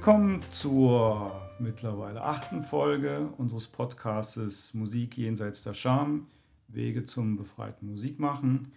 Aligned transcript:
Willkommen 0.00 0.42
zur 0.48 1.30
mittlerweile 1.58 2.22
achten 2.22 2.62
Folge 2.62 3.28
unseres 3.36 3.66
Podcastes 3.66 4.72
Musik 4.72 5.18
jenseits 5.18 5.60
der 5.60 5.74
Scham, 5.74 6.26
Wege 6.68 7.04
zum 7.04 7.36
befreiten 7.36 7.86
Musikmachen. 7.86 8.72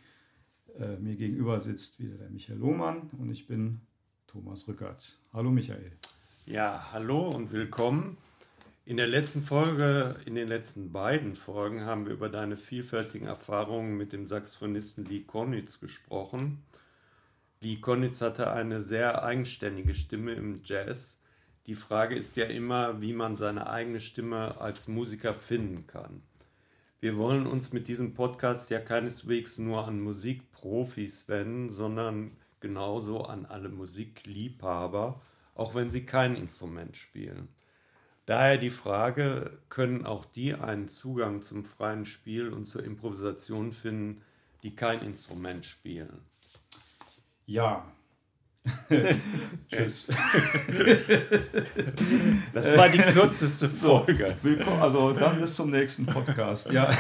Äh, 0.78 0.98
mir 0.98 1.16
gegenüber 1.16 1.62
sitzt 1.62 2.02
wieder 2.02 2.18
der 2.18 2.30
Michael 2.30 2.60
Lohmann 2.60 3.10
und 3.18 3.32
ich 3.32 3.48
bin 3.48 3.80
Thomas 4.28 4.68
Rückert. 4.68 5.18
Hallo 5.32 5.50
Michael. 5.50 5.94
Ja, 6.46 6.90
hallo 6.92 7.30
und 7.30 7.54
willkommen. 7.54 8.18
In 8.84 8.98
der 8.98 9.08
letzten 9.08 9.44
Folge, 9.44 10.18
in 10.26 10.36
den 10.36 10.50
letzten 10.50 10.92
beiden 10.92 11.38
Folgen 11.38 11.86
haben 11.86 12.06
wir 12.06 12.12
über 12.12 12.28
deine 12.28 12.58
vielfältigen 12.58 13.28
Erfahrungen 13.28 13.96
mit 13.96 14.12
dem 14.12 14.28
Saxophonisten 14.28 15.06
Lee 15.06 15.22
Konitz 15.22 15.80
gesprochen. 15.80 16.66
Lee 17.64 17.78
Konitz 17.78 18.20
hatte 18.20 18.52
eine 18.52 18.84
sehr 18.84 19.24
eigenständige 19.24 19.94
Stimme 19.94 20.34
im 20.34 20.60
Jazz. 20.66 21.18
Die 21.66 21.76
Frage 21.76 22.14
ist 22.14 22.36
ja 22.36 22.44
immer, 22.44 23.00
wie 23.00 23.14
man 23.14 23.38
seine 23.38 23.70
eigene 23.70 24.02
Stimme 24.02 24.60
als 24.60 24.90
Musiker 24.90 25.34
finden 25.34 25.88
kann. 25.88 26.24
Wir 27.00 27.16
wollen 27.16 27.48
uns 27.48 27.72
mit 27.72 27.88
diesem 27.88 28.16
Podcast 28.16 28.70
ja 28.70 28.82
keineswegs 28.82 29.60
nur 29.60 29.88
an 29.88 30.02
Musikprofis 30.02 31.30
wenden, 31.30 31.70
sondern 31.70 32.32
genauso 32.60 33.22
an 33.22 33.46
alle 33.46 33.70
Musikliebhaber, 33.70 35.22
auch 35.56 35.74
wenn 35.74 35.90
sie 35.90 36.06
kein 36.06 36.36
Instrument 36.36 36.98
spielen. 36.98 37.48
Daher 38.26 38.58
die 38.58 38.72
Frage, 38.72 39.58
können 39.70 40.06
auch 40.06 40.26
die 40.26 40.54
einen 40.54 40.90
Zugang 40.90 41.44
zum 41.44 41.64
freien 41.64 42.06
Spiel 42.06 42.50
und 42.50 42.66
zur 42.66 42.84
Improvisation 42.84 43.72
finden, 43.72 44.22
die 44.64 44.76
kein 44.76 45.02
Instrument 45.02 45.66
spielen? 45.66 46.33
Ja. 47.46 47.86
Tschüss. 49.68 50.08
Das 52.54 52.78
war 52.78 52.88
die 52.88 53.00
kürzeste 53.00 53.68
Folge. 53.68 54.38
Willkommen, 54.42 54.82
also 54.82 55.12
dann 55.12 55.42
bis 55.42 55.56
zum 55.56 55.70
nächsten 55.70 56.06
Podcast. 56.06 56.72
Ja, 56.72 56.90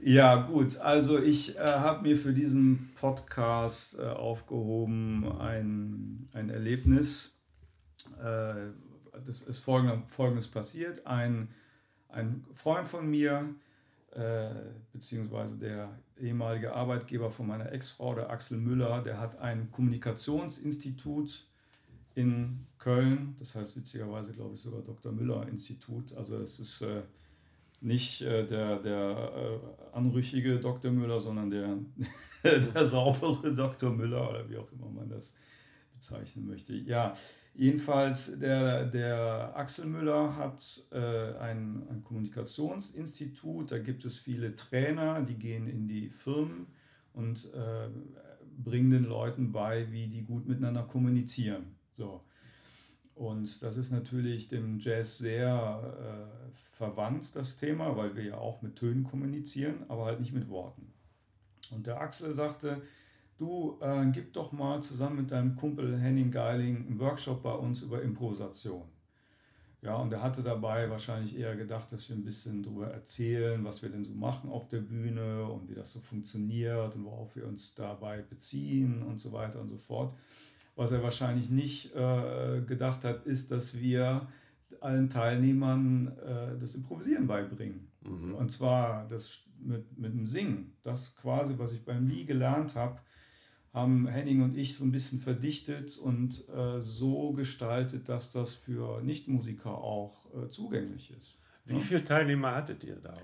ja 0.00 0.34
gut. 0.42 0.76
Also 0.76 1.18
ich 1.18 1.56
äh, 1.56 1.60
habe 1.60 2.02
mir 2.02 2.18
für 2.18 2.34
diesen 2.34 2.90
Podcast 3.00 3.98
äh, 3.98 4.02
aufgehoben 4.02 5.32
ein, 5.40 6.28
ein 6.34 6.50
Erlebnis. 6.50 7.40
Äh, 8.22 8.72
das 9.24 9.40
ist 9.40 9.60
folgendes, 9.60 10.10
folgendes 10.10 10.48
passiert. 10.48 11.06
Ein, 11.06 11.48
ein 12.10 12.44
Freund 12.52 12.86
von 12.86 13.08
mir, 13.08 13.54
beziehungsweise 14.92 15.58
der 15.58 15.98
ehemalige 16.20 16.72
Arbeitgeber 16.72 17.30
von 17.30 17.48
meiner 17.48 17.72
Ex-Frau, 17.72 18.14
der 18.14 18.30
Axel 18.30 18.58
Müller, 18.58 19.02
der 19.02 19.18
hat 19.18 19.38
ein 19.38 19.70
Kommunikationsinstitut 19.72 21.46
in 22.14 22.66
Köln, 22.78 23.34
das 23.38 23.54
heißt 23.54 23.76
witzigerweise, 23.76 24.32
glaube 24.32 24.54
ich, 24.54 24.60
sogar 24.60 24.82
Dr. 24.82 25.12
Müller-Institut. 25.12 26.12
Also 26.14 26.38
es 26.38 26.60
ist 26.60 26.82
äh, 26.82 27.02
nicht 27.80 28.22
äh, 28.22 28.46
der, 28.46 28.78
der 28.78 29.32
äh, 29.34 29.96
anrüchige 29.96 30.60
Dr. 30.60 30.92
Müller, 30.92 31.18
sondern 31.18 31.50
der, 31.50 31.78
der 32.44 32.86
saubere 32.86 33.54
Dr. 33.54 33.90
Müller 33.90 34.30
oder 34.30 34.48
wie 34.48 34.56
auch 34.56 34.70
immer 34.72 34.88
man 34.88 35.08
das 35.08 35.34
bezeichnen 35.92 36.46
möchte. 36.46 36.74
Ja, 36.74 37.14
Jedenfalls, 37.56 38.36
der, 38.38 38.84
der 38.86 39.56
Axel 39.56 39.86
Müller 39.86 40.36
hat 40.36 40.82
äh, 40.90 41.36
ein, 41.38 41.86
ein 41.88 42.02
Kommunikationsinstitut, 42.02 43.70
da 43.70 43.78
gibt 43.78 44.04
es 44.04 44.18
viele 44.18 44.56
Trainer, 44.56 45.22
die 45.22 45.36
gehen 45.36 45.68
in 45.68 45.86
die 45.86 46.10
Firmen 46.10 46.66
und 47.12 47.48
äh, 47.54 47.88
bringen 48.58 48.90
den 48.90 49.04
Leuten 49.04 49.52
bei, 49.52 49.90
wie 49.92 50.08
die 50.08 50.22
gut 50.22 50.48
miteinander 50.48 50.82
kommunizieren. 50.82 51.76
So. 51.92 52.22
Und 53.14 53.62
das 53.62 53.76
ist 53.76 53.92
natürlich 53.92 54.48
dem 54.48 54.80
Jazz 54.80 55.18
sehr 55.18 56.28
äh, 56.50 56.56
verwandt, 56.72 57.36
das 57.36 57.56
Thema, 57.56 57.96
weil 57.96 58.16
wir 58.16 58.24
ja 58.24 58.38
auch 58.38 58.62
mit 58.62 58.74
Tönen 58.74 59.04
kommunizieren, 59.04 59.84
aber 59.86 60.06
halt 60.06 60.18
nicht 60.18 60.32
mit 60.32 60.48
Worten. 60.48 60.92
Und 61.70 61.86
der 61.86 62.00
Axel 62.00 62.34
sagte, 62.34 62.82
du 63.38 63.78
äh, 63.80 64.06
gib 64.12 64.32
doch 64.32 64.52
mal 64.52 64.82
zusammen 64.82 65.16
mit 65.16 65.30
deinem 65.30 65.56
Kumpel 65.56 65.98
Henning 65.98 66.30
Geiling 66.30 66.86
einen 66.86 66.98
Workshop 67.00 67.42
bei 67.42 67.52
uns 67.52 67.82
über 67.82 68.02
Improvisation. 68.02 68.82
Ja, 69.84 69.96
und 69.96 70.10
er 70.14 70.22
hatte 70.22 70.42
dabei 70.42 70.88
wahrscheinlich 70.88 71.38
eher 71.38 71.56
gedacht, 71.56 71.92
dass 71.92 72.08
wir 72.08 72.16
ein 72.16 72.24
bisschen 72.24 72.62
darüber 72.62 72.88
erzählen, 72.88 73.62
was 73.64 73.82
wir 73.82 73.90
denn 73.90 74.02
so 74.02 74.14
machen 74.14 74.48
auf 74.48 74.66
der 74.68 74.78
Bühne 74.78 75.44
und 75.44 75.68
wie 75.68 75.74
das 75.74 75.92
so 75.92 76.00
funktioniert 76.00 76.94
und 76.94 77.04
worauf 77.04 77.36
wir 77.36 77.46
uns 77.46 77.74
dabei 77.74 78.22
beziehen 78.22 79.02
und 79.02 79.18
so 79.20 79.30
weiter 79.32 79.60
und 79.60 79.68
so 79.68 79.76
fort. 79.76 80.14
Was 80.74 80.90
er 80.90 81.02
wahrscheinlich 81.02 81.50
nicht 81.50 81.94
äh, 81.94 82.62
gedacht 82.62 83.04
hat, 83.04 83.26
ist, 83.26 83.50
dass 83.50 83.78
wir 83.78 84.26
allen 84.80 85.10
Teilnehmern 85.10 86.16
äh, 86.18 86.58
das 86.58 86.74
Improvisieren 86.74 87.26
beibringen. 87.26 87.88
Mhm. 88.00 88.34
Und 88.34 88.52
zwar 88.52 89.06
das 89.08 89.40
mit, 89.60 89.98
mit 89.98 90.14
dem 90.14 90.26
Singen. 90.26 90.72
Das 90.82 91.14
quasi, 91.16 91.54
was 91.58 91.72
ich 91.72 91.84
beim 91.84 92.06
Lee 92.08 92.24
gelernt 92.24 92.74
habe, 92.74 92.98
haben 93.74 94.06
Henning 94.06 94.42
und 94.42 94.56
ich 94.56 94.76
so 94.76 94.84
ein 94.84 94.92
bisschen 94.92 95.20
verdichtet 95.20 95.98
und 95.98 96.48
äh, 96.48 96.80
so 96.80 97.32
gestaltet, 97.32 98.08
dass 98.08 98.30
das 98.30 98.54
für 98.54 99.02
Nichtmusiker 99.02 99.76
auch 99.76 100.26
äh, 100.32 100.48
zugänglich 100.48 101.10
ist. 101.10 101.38
Wie 101.64 101.74
ja? 101.74 101.80
viele 101.80 102.04
Teilnehmer 102.04 102.54
hattet 102.54 102.84
ihr 102.84 102.96
da? 102.96 103.18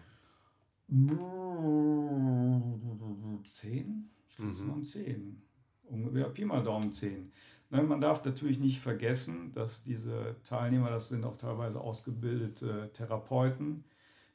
Zehn? 3.44 4.10
Ich 4.28 4.36
glaube, 4.36 4.52
es 4.52 4.66
waren 4.66 4.82
zehn. 4.82 5.40
Ungefähr 5.84 6.28
Pi 6.30 6.44
mal 6.44 6.62
Daumen 6.62 6.92
zehn. 6.92 7.30
Ne, 7.70 7.82
man 7.82 8.00
darf 8.00 8.24
natürlich 8.24 8.58
nicht 8.58 8.80
vergessen, 8.80 9.52
dass 9.52 9.84
diese 9.84 10.34
Teilnehmer, 10.42 10.90
das 10.90 11.08
sind 11.08 11.24
auch 11.24 11.38
teilweise 11.38 11.80
ausgebildete 11.80 12.90
Therapeuten, 12.92 13.84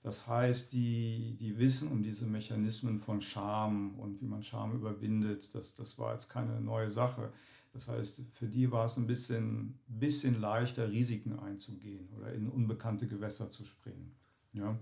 das 0.06 0.28
heißt, 0.28 0.72
die, 0.72 1.36
die 1.40 1.58
wissen 1.58 1.88
um 1.88 2.04
diese 2.04 2.28
Mechanismen 2.28 3.00
von 3.00 3.22
Scham 3.22 3.96
und 3.98 4.22
wie 4.22 4.28
man 4.28 4.44
Scham 4.44 4.74
überwindet. 4.74 5.56
Das, 5.56 5.74
das 5.74 5.98
war 5.98 6.14
jetzt 6.14 6.30
keine 6.30 6.62
neue 6.62 6.92
Sache. 6.92 7.34
Das 7.74 7.88
heißt, 7.88 8.22
für 8.34 8.46
die 8.46 8.72
war 8.72 8.86
es 8.86 8.98
ein 8.98 9.08
bisschen, 9.08 9.80
bisschen 9.88 10.40
leichter, 10.40 10.92
Risiken 10.92 11.40
einzugehen 11.40 12.08
oder 12.16 12.32
in 12.34 12.48
unbekannte 12.50 13.08
Gewässer 13.08 13.50
zu 13.50 13.66
springen. 13.66 14.16
Ja. 14.54 14.78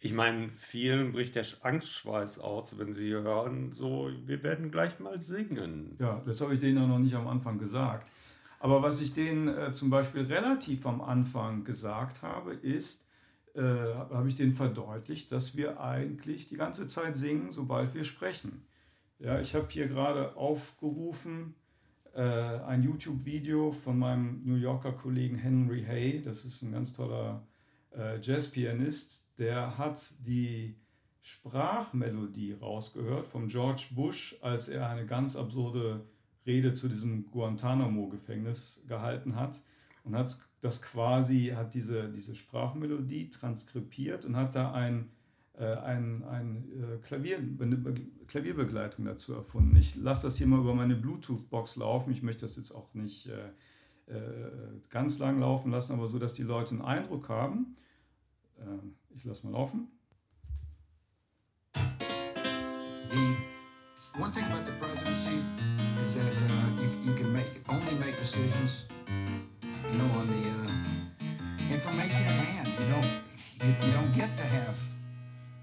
Ich 0.00 0.12
meine, 0.12 0.50
vielen 0.50 1.12
bricht 1.12 1.34
der 1.34 1.46
Angstschweiß 1.62 2.40
aus, 2.40 2.78
wenn 2.78 2.92
sie 2.92 3.14
hören, 3.14 3.72
so, 3.72 4.10
wir 4.26 4.42
werden 4.42 4.70
gleich 4.70 5.00
mal 5.00 5.18
singen. 5.18 5.96
Ja, 5.98 6.20
das 6.26 6.42
habe 6.42 6.52
ich 6.52 6.60
denen 6.60 6.76
ja 6.76 6.86
noch 6.86 6.98
nicht 6.98 7.14
am 7.14 7.26
Anfang 7.26 7.56
gesagt. 7.56 8.10
Aber 8.58 8.82
was 8.82 9.00
ich 9.00 9.14
denen 9.14 9.48
äh, 9.48 9.72
zum 9.72 9.88
Beispiel 9.88 10.24
relativ 10.26 10.84
am 10.84 11.00
Anfang 11.00 11.64
gesagt 11.64 12.20
habe, 12.20 12.52
ist, 12.52 13.02
äh, 13.60 13.94
habe 14.14 14.28
ich 14.28 14.36
denen 14.36 14.54
verdeutlicht, 14.54 15.30
dass 15.32 15.56
wir 15.56 15.80
eigentlich 15.80 16.46
die 16.46 16.56
ganze 16.56 16.86
Zeit 16.86 17.16
singen, 17.16 17.52
sobald 17.52 17.94
wir 17.94 18.04
sprechen. 18.04 18.62
Ja, 19.18 19.38
ich 19.40 19.54
habe 19.54 19.66
hier 19.68 19.86
gerade 19.86 20.34
aufgerufen 20.36 21.54
äh, 22.14 22.22
ein 22.22 22.82
YouTube-Video 22.82 23.70
von 23.70 23.98
meinem 23.98 24.42
New 24.44 24.56
Yorker 24.56 24.92
Kollegen 24.92 25.36
Henry 25.36 25.84
Hay. 25.84 26.22
Das 26.22 26.44
ist 26.44 26.62
ein 26.62 26.72
ganz 26.72 26.92
toller 26.92 27.46
äh, 27.96 28.18
Jazzpianist. 28.20 29.38
Der 29.38 29.78
hat 29.78 30.12
die 30.26 30.76
Sprachmelodie 31.22 32.54
rausgehört 32.54 33.28
von 33.28 33.48
George 33.48 33.88
Bush, 33.90 34.36
als 34.40 34.68
er 34.68 34.88
eine 34.88 35.06
ganz 35.06 35.36
absurde 35.36 36.04
Rede 36.46 36.72
zu 36.72 36.88
diesem 36.88 37.30
Guantanamo-Gefängnis 37.30 38.82
gehalten 38.88 39.36
hat 39.36 39.60
und 40.04 40.16
hat 40.16 40.38
das 40.60 40.82
quasi, 40.82 41.52
hat 41.56 41.74
diese, 41.74 42.08
diese 42.08 42.34
Sprachmelodie 42.34 43.30
transkribiert 43.30 44.24
und 44.24 44.36
hat 44.36 44.54
da 44.54 44.72
ein, 44.72 45.10
äh, 45.58 45.64
ein, 45.64 46.22
ein 46.24 46.64
äh, 46.72 46.98
Klavier, 46.98 47.38
eine 47.38 47.76
Be 47.76 47.94
Klavierbegleitung 48.26 49.06
dazu 49.06 49.34
erfunden. 49.34 49.74
Ich 49.74 49.96
lasse 49.96 50.28
das 50.28 50.36
hier 50.36 50.46
mal 50.46 50.60
über 50.60 50.72
meine 50.72 50.94
Bluetooth-Box 50.94 51.76
laufen. 51.76 52.12
Ich 52.12 52.22
möchte 52.22 52.42
das 52.42 52.56
jetzt 52.56 52.70
auch 52.70 52.94
nicht 52.94 53.26
äh, 53.26 54.12
äh 54.12 54.50
ganz 54.88 55.18
lang 55.18 55.40
laufen 55.40 55.72
lassen, 55.72 55.94
aber 55.94 56.08
so, 56.08 56.20
dass 56.20 56.34
die 56.34 56.44
Leute 56.44 56.70
einen 56.70 56.82
Eindruck 56.82 57.28
haben. 57.28 57.76
Ähm, 58.60 58.94
ich 59.16 59.24
lasse 59.24 59.44
mal 59.46 59.52
laufen. 59.52 59.88
The 63.10 64.20
one 64.20 64.30
thing 64.30 64.44
about 64.44 64.64
the 64.64 64.72
presidency 64.78 65.42
is 66.04 66.14
that 66.14 66.32
uh, 66.32 66.80
you, 66.80 67.10
you 67.10 67.14
can 67.16 67.32
make, 67.32 67.60
only 67.68 67.94
make 67.94 68.16
decisions 68.16 68.86
you 69.88 69.98
know, 69.98 70.04
on 70.18 70.26
the 70.28 70.48
uh, 70.48 71.74
information 71.74 72.22
at 72.24 72.44
hand. 72.44 72.68
You 72.78 72.86
don't, 72.88 73.10
you, 73.62 73.86
you 73.86 73.92
don't 73.92 74.12
get 74.12 74.36
to 74.36 74.42
have 74.42 74.78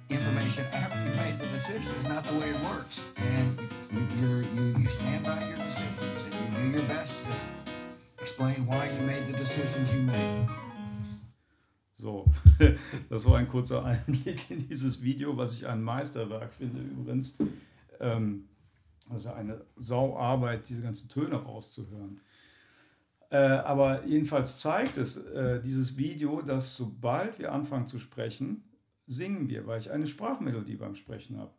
information 0.09 0.65
after 0.71 0.97
you 1.03 1.15
made 1.15 1.39
the 1.39 1.47
decision. 1.47 1.95
It's 1.95 2.05
not 2.05 2.25
the 2.25 2.33
way 2.39 2.49
it 2.49 2.63
works. 2.63 3.03
And 3.17 3.59
you, 3.91 4.47
you, 4.53 4.79
you 4.79 4.87
stand 4.87 5.25
by 5.25 5.47
your 5.47 5.57
decisions 5.57 6.23
and 6.23 6.33
you 6.33 6.71
do 6.71 6.77
your 6.77 6.87
best 6.87 7.21
to 7.23 7.31
explain 8.19 8.65
why 8.65 8.89
you 8.89 9.01
made 9.01 9.27
the 9.27 9.33
decisions 9.33 9.93
you 9.93 10.01
made. 10.01 10.47
So, 11.99 12.31
das 13.09 13.25
war 13.25 13.37
ein 13.37 13.47
kurzer 13.47 13.83
Einblick 13.83 14.51
in 14.51 14.67
dieses 14.67 15.01
Video, 15.01 15.35
was 15.35 15.53
ich 15.53 15.65
ein 15.65 15.81
Meisterwerk 15.81 16.53
finde 16.53 16.81
übrigens. 16.81 17.35
Ähm, 17.99 18.43
ist 19.15 19.27
eine 19.27 19.61
Sauarbeit, 19.77 20.67
diese 20.69 20.81
ganzen 20.81 21.07
Töne 21.09 21.37
rauszuhören. 21.37 22.19
Äh, 23.29 23.37
aber 23.37 24.05
jedenfalls 24.05 24.59
zeigt 24.59 24.97
es 24.97 25.17
äh, 25.17 25.61
dieses 25.61 25.97
Video, 25.97 26.41
dass 26.41 26.77
sobald 26.77 27.39
wir 27.39 27.51
anfangen 27.51 27.87
zu 27.87 27.99
sprechen, 27.99 28.63
singen 29.05 29.49
wir, 29.49 29.67
weil 29.67 29.79
ich 29.79 29.91
eine 29.91 30.07
Sprachmelodie 30.07 30.75
beim 30.75 30.95
Sprechen 30.95 31.37
habe. 31.37 31.51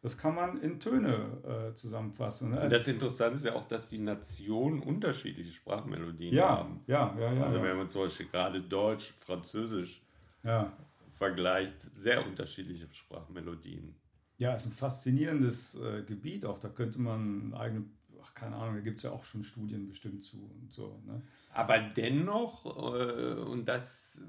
Das 0.00 0.16
kann 0.16 0.34
man 0.34 0.60
in 0.60 0.78
Töne 0.78 1.70
äh, 1.70 1.74
zusammenfassen. 1.74 2.50
Ne? 2.50 2.68
Das 2.68 2.86
Interessante 2.86 3.36
ist 3.36 3.44
ja 3.44 3.54
auch, 3.54 3.66
dass 3.66 3.88
die 3.88 3.98
Nationen 3.98 4.80
unterschiedliche 4.80 5.50
Sprachmelodien 5.52 6.34
ja, 6.34 6.48
haben. 6.48 6.80
Ja, 6.86 7.16
ja, 7.18 7.32
ja. 7.32 7.44
Also 7.46 7.58
ja. 7.58 7.64
wenn 7.64 7.76
man 7.76 7.88
zum 7.88 8.02
Beispiel 8.02 8.26
gerade 8.26 8.60
Deutsch, 8.60 9.12
Französisch 9.20 10.02
ja. 10.44 10.72
vergleicht, 11.16 11.76
sehr 11.96 12.24
unterschiedliche 12.24 12.86
Sprachmelodien. 12.92 13.94
Ja, 14.38 14.54
es 14.54 14.62
ist 14.62 14.68
ein 14.68 14.72
faszinierendes 14.72 15.74
äh, 15.74 16.02
Gebiet 16.02 16.46
auch. 16.46 16.58
Da 16.58 16.68
könnte 16.68 17.00
man 17.00 17.52
eigene, 17.54 17.84
ach, 18.22 18.34
keine 18.34 18.56
Ahnung, 18.56 18.76
da 18.76 18.80
gibt 18.80 18.98
es 18.98 19.02
ja 19.02 19.10
auch 19.10 19.24
schon 19.24 19.42
Studien 19.42 19.88
bestimmt 19.88 20.24
zu 20.24 20.38
und 20.60 20.72
so. 20.72 21.02
Ne? 21.06 21.20
Aber 21.52 21.78
dennoch, 21.78 22.64
äh, 22.64 23.34
und 23.34 23.66
das 23.66 24.20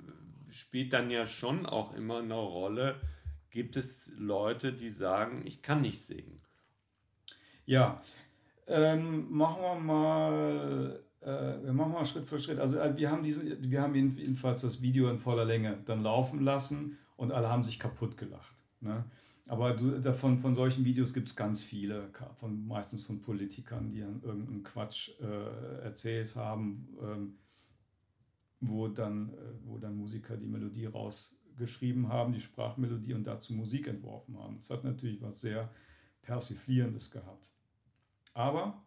spielt 0.52 0.94
dann 0.94 1.12
ja 1.12 1.28
schon 1.28 1.68
auch 1.68 1.94
immer 1.94 2.20
eine 2.20 2.34
Rolle, 2.34 3.00
gibt 3.52 3.78
es 3.78 4.12
Leute, 4.18 4.74
die 4.74 4.90
sagen, 4.90 5.44
ich 5.46 5.62
kann 5.62 5.82
nicht 5.82 6.02
singen. 6.02 6.42
Ja, 7.66 8.02
ähm, 8.66 9.32
machen 9.32 9.62
wir 9.62 9.76
mal, 9.80 11.04
äh, 11.22 11.66
wir 11.66 11.74
machen 11.74 11.94
mal 11.94 12.06
Schritt 12.06 12.26
für 12.26 12.40
Schritt. 12.40 12.60
Also 12.60 12.80
äh, 12.80 12.96
wir 12.98 13.12
haben 13.12 13.24
diese, 13.24 13.62
wir 13.62 13.82
haben 13.82 13.94
jedenfalls 13.94 14.62
das 14.62 14.82
Video 14.82 15.10
in 15.10 15.20
voller 15.20 15.46
Länge 15.46 15.78
dann 15.86 16.02
laufen 16.02 16.42
lassen 16.42 16.98
und 17.16 17.32
alle 17.32 17.50
haben 17.50 17.64
sich 17.64 17.78
kaputt 17.78 18.18
gelacht. 18.18 18.64
Ne? 18.82 19.04
Aber 19.50 19.74
du, 19.74 20.00
davon, 20.00 20.38
von 20.38 20.54
solchen 20.54 20.86
Videos 20.86 21.12
gibt 21.12 21.28
es 21.28 21.36
ganz 21.36 21.64
viele, 21.64 22.12
von, 22.36 22.68
meistens 22.68 23.02
von 23.02 23.20
Politikern, 23.20 23.90
die 23.90 24.02
dann 24.02 24.22
irgendeinen 24.22 24.62
Quatsch 24.62 25.10
äh, 25.20 25.82
erzählt 25.82 26.36
haben, 26.36 26.88
ähm, 27.02 27.34
wo, 28.60 28.88
dann, 28.88 29.30
äh, 29.30 29.36
wo 29.66 29.80
dann 29.80 29.98
Musiker 29.98 30.38
die 30.38 30.46
Melodie 30.46 30.86
rausgeschrieben 30.86 32.10
haben, 32.10 32.32
die 32.32 32.40
Sprachmelodie 32.40 33.16
und 33.16 33.24
dazu 33.24 33.56
Musik 33.56 33.88
entworfen 33.88 34.38
haben. 34.38 34.58
Das 34.58 34.70
hat 34.70 34.84
natürlich 34.84 35.20
was 35.20 35.42
sehr 35.42 35.72
Persiflierendes 36.22 37.10
gehabt. 37.10 37.52
Aber 38.36 38.86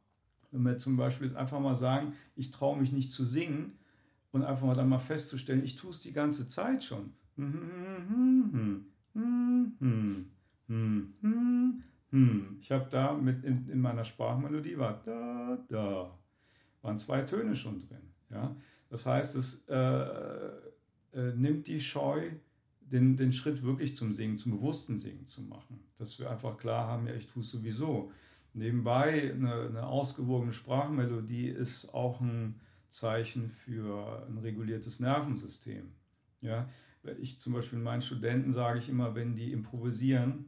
wenn 0.53 0.63
wir 0.63 0.79
zum 0.79 0.97
Beispiel 0.97 1.37
einfach 1.37 1.59
mal 1.59 1.75
sagen, 1.75 2.13
ich 2.37 2.53
traue 2.53 2.79
mich 2.81 2.93
nicht 2.93 3.11
zu 3.11 3.25
singen 3.25 3.81
und 4.31 4.45
einfach 4.45 4.65
mal 4.65 4.77
dann 4.77 4.89
mal 4.89 5.01
festzustellen, 5.01 5.65
ich 5.65 5.75
tue 5.75 5.91
es 5.91 5.99
die 5.99 6.13
ganze 6.13 6.47
Zeit 6.47 6.85
schon. 6.85 7.15
Hm, 10.73 11.13
hm, 11.21 11.83
hm. 12.11 12.57
Ich 12.59 12.73
habe 12.73 12.87
da 12.89 13.13
mit 13.13 13.45
in, 13.45 13.69
in, 13.69 13.79
meiner 13.79 14.05
Sprachmelodie 14.05 14.79
war 14.79 15.03
da, 15.05 15.59
da, 15.69 16.19
waren 16.81 16.99
zwei 16.99 17.21
Töne 17.23 17.55
schon 17.55 17.79
drin. 17.79 18.01
Ja? 18.31 18.57
Das 18.89 19.05
heißt, 19.05 19.35
es 19.35 19.69
äh, 19.69 19.77
äh, 19.77 21.35
nimmt 21.37 21.67
die 21.67 21.79
Scheu, 21.79 22.31
den, 22.81 23.17
den 23.19 23.33
Schritt 23.33 23.63
wirklich 23.63 23.97
zum 23.97 24.15
Singen, 24.15 24.39
zum 24.39 24.53
bewussten 24.53 24.99
Singen 24.99 25.27
zu 25.27 25.43
machen. 25.43 25.79
Dass 25.99 26.19
wir 26.19 26.31
einfach 26.31 26.57
klar 26.57 26.87
haben, 26.87 27.07
ja, 27.07 27.15
ich 27.15 27.27
tue 27.27 27.43
es 27.43 27.51
sowieso. 27.51 28.11
Nebenbei 28.55 29.33
eine, 29.35 29.67
eine 29.67 29.87
ausgewogene 29.87 30.55
Sprachmelodie 30.55 31.49
ist 31.49 31.93
auch 31.93 32.19
ein 32.23 32.61
Zeichen 32.89 33.51
für 33.51 34.27
ein 34.27 34.39
reguliertes 34.39 35.01
Nervensystem. 35.01 35.93
Ja, 36.41 36.67
ich 37.21 37.41
zum 37.41 37.53
Beispiel 37.53 37.79
meinen 37.79 38.03
Studenten 38.03 38.53
sage 38.53 38.79
ich 38.79 38.89
immer, 38.89 39.15
wenn 39.15 39.37
die 39.37 39.53
improvisieren, 39.53 40.47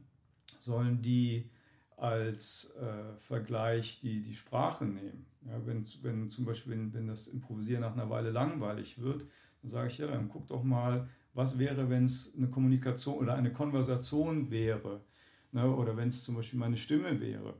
sollen 0.65 1.01
die 1.01 1.49
als 1.97 2.73
äh, 2.75 3.15
Vergleich 3.19 3.99
die, 4.01 4.21
die 4.21 4.33
Sprache 4.33 4.85
nehmen. 4.85 5.25
Ja, 5.47 5.65
wenn, 5.65 5.85
wenn 6.01 6.29
zum 6.29 6.45
Beispiel, 6.45 6.73
wenn, 6.73 6.93
wenn 6.93 7.07
das 7.07 7.27
Improvisieren 7.27 7.81
nach 7.81 7.93
einer 7.93 8.09
Weile 8.09 8.31
langweilig 8.31 8.99
wird, 9.01 9.25
dann 9.61 9.71
sage 9.71 9.87
ich, 9.87 9.97
ja, 9.99 10.07
dann 10.07 10.27
guck 10.27 10.47
doch 10.47 10.63
mal, 10.63 11.07
was 11.33 11.57
wäre, 11.57 11.89
wenn 11.89 12.05
es 12.05 12.33
eine 12.35 12.49
Kommunikation 12.49 13.17
oder 13.17 13.35
eine 13.35 13.53
Konversation 13.53 14.49
wäre. 14.51 15.01
Ne, 15.51 15.73
oder 15.73 15.95
wenn 15.95 16.09
es 16.09 16.23
zum 16.23 16.35
Beispiel 16.35 16.59
meine 16.59 16.75
Stimme 16.75 17.21
wäre. 17.21 17.53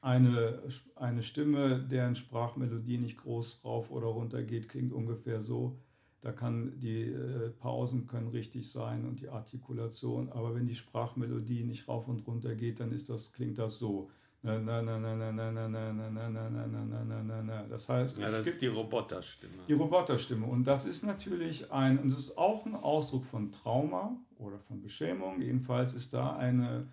Eine, 0.00 0.62
eine 0.96 1.22
Stimme, 1.22 1.80
deren 1.80 2.16
Sprachmelodie 2.16 2.98
nicht 2.98 3.18
groß 3.18 3.64
rauf 3.64 3.90
oder 3.90 4.06
runter 4.06 4.42
geht, 4.42 4.68
klingt 4.68 4.92
ungefähr 4.92 5.40
so. 5.40 5.78
Da 6.20 6.32
kann 6.32 6.78
die 6.80 7.02
äh, 7.02 7.50
Pausen 7.50 8.06
können 8.08 8.28
richtig 8.28 8.70
sein 8.70 9.04
und 9.04 9.20
die 9.20 9.28
Artikulation, 9.28 10.30
aber 10.30 10.54
wenn 10.54 10.66
die 10.66 10.74
Sprachmelodie 10.74 11.62
nicht 11.62 11.86
rauf 11.86 12.08
und 12.08 12.26
runter 12.26 12.56
geht, 12.56 12.80
dann 12.80 12.90
ist 12.90 13.08
das, 13.08 13.32
klingt 13.32 13.58
das 13.58 13.78
so. 13.78 14.10
Na, 14.42 14.58
na, 14.58 14.82
na, 14.82 14.98
na, 14.98 15.14
na, 15.16 15.32
na, 15.32 15.50
na, 15.50 15.68
na, 15.68 15.92
na, 15.92 16.10
na, 16.10 16.28
na, 16.30 16.48
na, 16.48 16.66
na, 16.66 17.04
na, 17.04 17.22
na, 17.22 17.42
na. 17.42 17.62
Das 17.64 17.88
heißt, 17.88 18.18
ja, 18.18 18.30
das 18.30 18.46
ist 18.46 18.62
die 18.62 18.68
Roboterstimme. 18.68 19.64
Die 19.66 19.72
Roboterstimme. 19.72 20.46
Und 20.46 20.64
das 20.64 20.86
ist 20.86 21.02
natürlich 21.02 21.72
ein, 21.72 21.98
und 21.98 22.10
das 22.10 22.20
ist 22.20 22.38
auch 22.38 22.64
ein 22.64 22.76
Ausdruck 22.76 23.24
von 23.24 23.50
Trauma 23.50 24.16
oder 24.38 24.58
von 24.60 24.80
Beschämung. 24.80 25.40
Jedenfalls 25.40 25.94
ist 25.94 26.14
da 26.14 26.36
eine, 26.36 26.88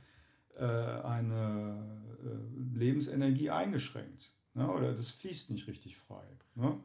äh, 0.57 0.63
eine 0.63 1.83
äh, 2.23 2.77
Lebensenergie 2.77 3.51
eingeschränkt. 3.51 4.31
Ne? 4.55 4.67
Oder 4.71 4.93
das 4.93 5.11
fließt 5.11 5.51
nicht 5.51 5.67
richtig 5.67 5.97
frei. 5.97 6.25
Ne? 6.55 6.79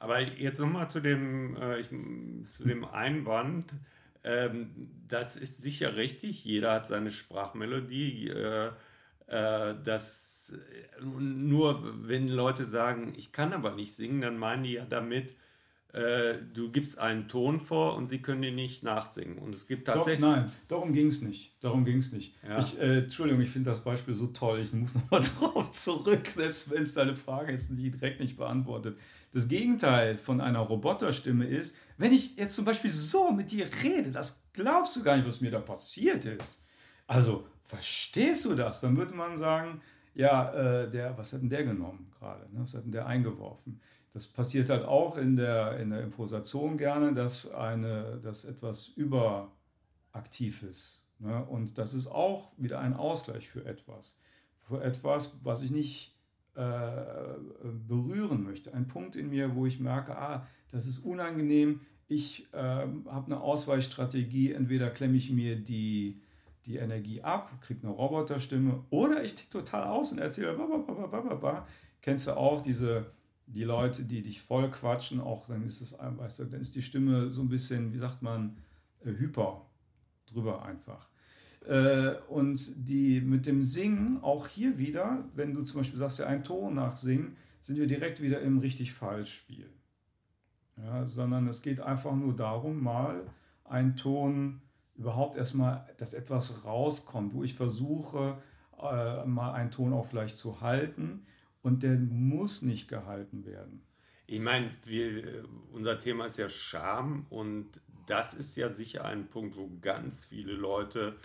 Aber 0.00 0.20
jetzt 0.20 0.58
nochmal 0.58 0.90
zu 0.90 1.00
dem, 1.00 1.56
äh, 1.56 1.84
zu 2.50 2.64
dem 2.64 2.84
Einwand. 2.86 3.72
Ähm, 4.24 4.70
das 5.06 5.36
ist 5.36 5.62
sicher 5.62 5.94
richtig. 5.96 6.44
Jeder 6.44 6.72
hat 6.72 6.88
seine 6.88 7.10
Sprachmelodie. 7.10 8.28
Äh, 8.30 8.70
äh, 9.26 9.74
das, 9.84 10.52
nur 11.02 12.08
wenn 12.08 12.28
Leute 12.28 12.66
sagen, 12.66 13.12
ich 13.16 13.30
kann 13.30 13.52
aber 13.52 13.72
nicht 13.76 13.94
singen, 13.94 14.22
dann 14.22 14.38
meinen 14.38 14.64
die 14.64 14.72
ja 14.72 14.86
damit, 14.86 15.36
äh, 15.92 16.34
du 16.54 16.70
gibst 16.70 16.98
einen 16.98 17.28
Ton 17.28 17.60
vor 17.60 17.96
und 17.96 18.08
sie 18.08 18.18
können 18.18 18.42
ihn 18.42 18.54
nicht 18.54 18.82
nachsingen. 18.82 19.38
Und 19.38 19.54
es 19.54 19.66
gibt 19.66 19.86
tatsächlich. 19.86 20.20
Doch, 20.20 20.36
nein, 20.36 20.52
darum 20.68 20.92
ging 20.92 21.08
es 21.08 21.20
nicht. 21.20 21.56
Darum 21.60 21.84
ging 21.84 21.98
es 21.98 22.12
nicht. 22.12 22.34
Ja. 22.46 22.58
Ich, 22.58 22.80
äh, 22.80 22.98
Entschuldigung, 22.98 23.42
ich 23.42 23.50
finde 23.50 23.70
das 23.70 23.82
Beispiel 23.82 24.14
so 24.14 24.28
toll. 24.28 24.60
Ich 24.60 24.72
muss 24.72 24.94
nochmal 25.10 25.22
drauf 25.22 25.72
zurück, 25.72 26.36
wenn 26.36 26.46
es 26.48 26.94
deine 26.94 27.14
Frage 27.14 27.52
jetzt 27.52 27.68
direkt 27.70 28.20
nicht 28.20 28.36
beantwortet. 28.36 28.98
Das 29.32 29.48
Gegenteil 29.48 30.16
von 30.16 30.40
einer 30.40 30.60
Roboterstimme 30.60 31.46
ist, 31.46 31.76
wenn 31.98 32.12
ich 32.12 32.36
jetzt 32.36 32.56
zum 32.56 32.64
Beispiel 32.64 32.90
so 32.90 33.32
mit 33.32 33.50
dir 33.50 33.68
rede, 33.82 34.10
das 34.10 34.40
glaubst 34.52 34.96
du 34.96 35.02
gar 35.02 35.16
nicht, 35.16 35.26
was 35.26 35.40
mir 35.40 35.50
da 35.50 35.60
passiert 35.60 36.24
ist. 36.24 36.64
Also, 37.06 37.46
verstehst 37.64 38.44
du 38.44 38.54
das? 38.54 38.80
Dann 38.80 38.96
würde 38.96 39.14
man 39.14 39.36
sagen, 39.36 39.80
ja, 40.14 40.52
äh, 40.52 40.90
der, 40.90 41.16
was 41.16 41.32
hat 41.32 41.42
denn 41.42 41.48
der 41.48 41.64
genommen 41.64 42.10
gerade? 42.18 42.42
Ne? 42.52 42.60
Was 42.62 42.74
hat 42.74 42.84
denn 42.84 42.92
der 42.92 43.06
eingeworfen? 43.06 43.80
Das 44.12 44.26
passiert 44.26 44.70
halt 44.70 44.84
auch 44.84 45.16
in 45.16 45.36
der, 45.36 45.78
in 45.78 45.90
der 45.90 46.02
Improvisation 46.02 46.76
gerne, 46.76 47.14
dass, 47.14 47.50
eine, 47.50 48.18
dass 48.22 48.44
etwas 48.44 48.88
überaktiv 48.88 50.62
ist. 50.62 51.02
Ne? 51.20 51.44
Und 51.44 51.78
das 51.78 51.94
ist 51.94 52.08
auch 52.08 52.52
wieder 52.56 52.80
ein 52.80 52.94
Ausgleich 52.94 53.48
für 53.48 53.64
etwas. 53.64 54.18
Für 54.62 54.82
etwas, 54.82 55.36
was 55.44 55.62
ich 55.62 55.70
nicht 55.70 56.16
äh, 56.54 57.70
berühren 57.88 58.42
möchte. 58.42 58.74
Ein 58.74 58.88
Punkt 58.88 59.14
in 59.14 59.30
mir, 59.30 59.54
wo 59.54 59.66
ich 59.66 59.78
merke, 59.78 60.16
ah, 60.16 60.46
das 60.72 60.86
ist 60.86 60.98
unangenehm. 60.98 61.80
Ich 62.08 62.52
äh, 62.52 62.56
habe 62.56 63.26
eine 63.26 63.40
Ausweichstrategie. 63.40 64.52
Entweder 64.52 64.90
klemme 64.90 65.16
ich 65.16 65.30
mir 65.30 65.56
die, 65.56 66.20
die 66.66 66.76
Energie 66.76 67.22
ab, 67.22 67.52
kriege 67.60 67.82
eine 67.82 67.92
Roboterstimme, 67.92 68.84
oder 68.90 69.22
ich 69.22 69.36
tick 69.36 69.50
total 69.50 69.84
aus 69.84 70.10
und 70.10 70.18
erzähle, 70.18 70.56
Kennst 72.02 72.26
du 72.26 72.36
auch 72.36 72.62
diese 72.62 73.06
die 73.54 73.64
Leute, 73.64 74.04
die 74.04 74.22
dich 74.22 74.40
voll 74.40 74.70
quatschen, 74.70 75.20
auch 75.20 75.46
dann 75.46 75.64
ist 75.64 75.80
es, 75.80 75.96
weißt 75.98 76.40
du, 76.40 76.44
dann 76.44 76.60
ist 76.60 76.74
die 76.74 76.82
Stimme 76.82 77.30
so 77.30 77.42
ein 77.42 77.48
bisschen, 77.48 77.92
wie 77.92 77.98
sagt 77.98 78.22
man, 78.22 78.56
äh, 79.04 79.10
hyper 79.10 79.66
drüber 80.26 80.64
einfach. 80.64 81.08
Äh, 81.66 82.14
und 82.28 82.72
die 82.76 83.20
mit 83.20 83.46
dem 83.46 83.62
Singen, 83.62 84.22
auch 84.22 84.46
hier 84.46 84.78
wieder, 84.78 85.24
wenn 85.34 85.52
du 85.52 85.62
zum 85.62 85.80
Beispiel 85.80 85.98
sagst, 85.98 86.20
ja, 86.20 86.26
einen 86.26 86.44
Ton 86.44 86.74
nachsingen, 86.74 87.36
sind 87.62 87.76
wir 87.76 87.86
direkt 87.86 88.22
wieder 88.22 88.40
im 88.40 88.58
richtig 88.58 88.94
falsch 88.94 89.34
Spiel. 89.34 89.70
Ja, 90.76 91.06
sondern 91.06 91.46
es 91.48 91.60
geht 91.60 91.80
einfach 91.80 92.14
nur 92.14 92.34
darum, 92.34 92.82
mal 92.82 93.26
einen 93.64 93.96
Ton 93.96 94.62
überhaupt 94.94 95.36
erstmal, 95.36 95.86
dass 95.98 96.14
etwas 96.14 96.64
rauskommt, 96.64 97.34
wo 97.34 97.42
ich 97.42 97.54
versuche, 97.54 98.38
äh, 98.80 99.24
mal 99.26 99.52
einen 99.52 99.70
Ton 99.70 99.92
auch 99.92 100.06
vielleicht 100.06 100.36
zu 100.36 100.60
halten 100.60 101.26
und 101.62 101.82
der 101.82 101.96
muss 101.96 102.62
nicht 102.62 102.88
gehalten 102.88 103.44
werden. 103.44 103.82
Ich 104.26 104.40
meine, 104.40 104.70
wir, 104.84 105.44
unser 105.72 105.98
Thema 106.00 106.26
ist 106.26 106.38
ja 106.38 106.48
Scham 106.48 107.26
und 107.30 107.68
das 108.06 108.34
ist 108.34 108.56
ja 108.56 108.72
sicher 108.72 109.04
ein 109.04 109.28
Punkt, 109.28 109.56
wo 109.56 109.70
ganz 109.80 110.24
viele 110.24 110.52
Leute 110.52 111.16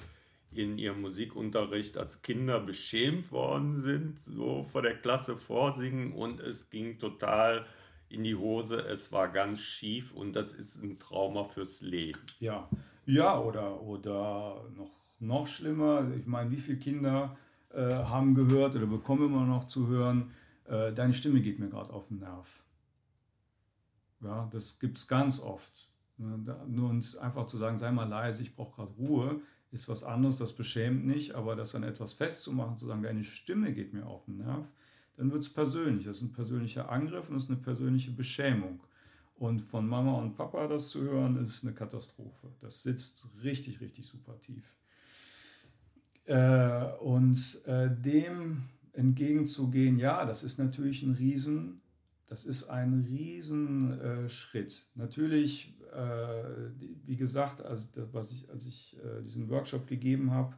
in 0.51 0.77
ihrem 0.77 1.01
Musikunterricht 1.01 1.97
als 1.97 2.21
Kinder 2.21 2.59
beschämt 2.59 3.31
worden 3.31 3.81
sind, 3.81 4.21
so 4.21 4.63
vor 4.63 4.81
der 4.81 4.95
Klasse 4.95 5.35
vorsingen 5.35 6.13
und 6.13 6.39
es 6.39 6.69
ging 6.69 6.97
total 6.97 7.65
in 8.09 8.23
die 8.23 8.35
Hose, 8.35 8.77
es 8.77 9.11
war 9.11 9.27
ganz 9.29 9.61
schief 9.61 10.13
und 10.13 10.33
das 10.33 10.53
ist 10.53 10.81
ein 10.81 10.99
Trauma 10.99 11.43
fürs 11.43 11.81
Leben. 11.81 12.21
Ja, 12.39 12.69
Ja, 13.05 13.39
oder, 13.39 13.81
oder 13.81 14.65
noch, 14.75 14.91
noch 15.19 15.47
schlimmer, 15.47 16.11
ich 16.17 16.25
meine, 16.25 16.51
wie 16.51 16.57
viele 16.57 16.79
Kinder 16.79 17.37
äh, 17.75 17.93
haben 18.05 18.35
gehört 18.35 18.75
oder 18.75 18.85
bekommen 18.85 19.25
immer 19.25 19.45
noch 19.45 19.65
zu 19.65 19.87
hören, 19.87 20.31
äh, 20.65 20.93
deine 20.93 21.13
Stimme 21.13 21.41
geht 21.41 21.59
mir 21.59 21.69
gerade 21.69 21.91
auf 21.91 22.07
den 22.07 22.19
Nerv. 22.19 22.63
Ja, 24.21 24.47
das 24.51 24.79
gibt 24.79 24.97
es 24.97 25.07
ganz 25.07 25.39
oft. 25.39 25.89
Ne, 26.17 26.39
nur 26.67 26.89
uns 26.89 27.17
einfach 27.17 27.45
zu 27.47 27.57
sagen, 27.57 27.77
sei 27.77 27.91
mal 27.91 28.07
leise, 28.07 28.41
ich 28.41 28.55
brauche 28.55 28.75
gerade 28.75 28.93
Ruhe, 28.93 29.41
ist 29.71 29.89
was 29.89 30.03
anderes, 30.03 30.37
das 30.37 30.53
beschämt 30.53 31.05
nicht, 31.05 31.35
aber 31.35 31.55
das 31.55 31.73
dann 31.73 31.83
etwas 31.83 32.13
festzumachen, 32.13 32.77
zu 32.77 32.87
sagen, 32.87 33.03
deine 33.03 33.23
Stimme 33.23 33.73
geht 33.73 33.93
mir 33.93 34.05
auf 34.05 34.23
den 34.25 34.37
Nerv, 34.37 34.65
dann 35.17 35.31
wird 35.31 35.43
es 35.43 35.53
persönlich. 35.53 36.05
Das 36.05 36.17
ist 36.17 36.23
ein 36.23 36.31
persönlicher 36.31 36.89
Angriff 36.89 37.27
und 37.27 37.35
das 37.35 37.43
ist 37.43 37.49
eine 37.49 37.59
persönliche 37.59 38.11
Beschämung. 38.11 38.79
Und 39.37 39.61
von 39.61 39.85
Mama 39.85 40.13
und 40.19 40.35
Papa 40.35 40.67
das 40.67 40.89
zu 40.89 41.01
hören, 41.01 41.35
ist 41.43 41.63
eine 41.65 41.73
Katastrophe. 41.73 42.47
Das 42.61 42.83
sitzt 42.83 43.27
richtig, 43.43 43.81
richtig 43.81 44.05
super 44.07 44.39
tief. 44.39 44.63
Äh, 46.25 46.85
und 46.99 47.61
äh, 47.65 47.89
dem 47.89 48.63
entgegenzugehen, 48.93 49.99
ja, 49.99 50.25
das 50.25 50.43
ist 50.43 50.57
natürlich 50.57 51.03
ein 51.03 51.13
Riesen, 51.13 51.81
das 52.27 52.45
ist 52.45 52.63
ein 52.63 53.05
Riesenschritt. 53.07 54.85
Natürlich, 54.95 55.77
äh, 55.93 56.43
wie 57.05 57.15
gesagt, 57.15 57.61
also 57.61 57.87
was 58.11 58.31
ich, 58.31 58.49
als 58.49 58.65
ich 58.65 58.97
äh, 58.97 59.21
diesen 59.21 59.49
Workshop 59.49 59.85
gegeben 59.87 60.31
habe, 60.31 60.55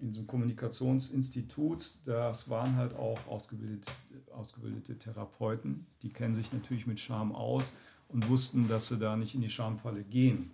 in 0.00 0.08
diesem 0.08 0.26
Kommunikationsinstitut, 0.26 1.98
das 2.04 2.48
waren 2.48 2.76
halt 2.76 2.94
auch 2.94 3.18
ausgebildete, 3.28 3.92
ausgebildete 4.32 4.98
Therapeuten, 4.98 5.86
die 6.02 6.08
kennen 6.08 6.34
sich 6.34 6.52
natürlich 6.52 6.86
mit 6.86 6.98
Scham 6.98 7.32
aus 7.32 7.72
und 8.08 8.28
wussten, 8.28 8.68
dass 8.68 8.88
sie 8.88 8.98
da 8.98 9.16
nicht 9.16 9.34
in 9.34 9.40
die 9.40 9.50
Schamfalle 9.50 10.02
gehen 10.02 10.50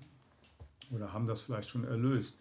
oder 0.91 1.13
haben 1.13 1.27
das 1.27 1.41
vielleicht 1.41 1.69
schon 1.69 1.85
erlöst. 1.85 2.39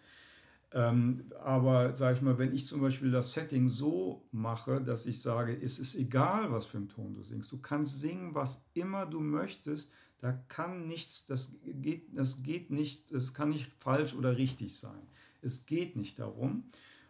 Ähm, 0.72 1.24
aber 1.42 1.94
sage 1.96 2.16
ich 2.16 2.22
mal, 2.22 2.38
wenn 2.38 2.54
ich 2.54 2.66
zum 2.66 2.80
Beispiel 2.80 3.10
das 3.10 3.32
Setting 3.32 3.68
so 3.68 4.28
mache, 4.30 4.80
dass 4.80 5.04
ich 5.06 5.20
sage, 5.20 5.56
es 5.60 5.80
ist 5.80 5.96
egal, 5.96 6.52
was 6.52 6.66
für 6.66 6.78
einen 6.78 6.88
Ton 6.88 7.12
du 7.12 7.24
singst, 7.24 7.50
du 7.50 7.58
kannst 7.58 7.98
singen, 7.98 8.34
was 8.34 8.64
immer 8.74 9.04
du 9.04 9.18
möchtest, 9.20 9.90
da 10.20 10.32
kann 10.48 10.86
nichts, 10.86 11.26
das 11.26 11.52
geht, 11.64 12.16
das 12.16 12.42
geht 12.42 12.70
nicht, 12.70 13.12
das 13.12 13.34
kann 13.34 13.48
nicht 13.48 13.72
falsch 13.80 14.14
oder 14.14 14.36
richtig 14.36 14.76
sein. 14.76 15.00
Es 15.42 15.66
geht 15.66 15.96
nicht 15.96 16.18
darum, 16.18 16.64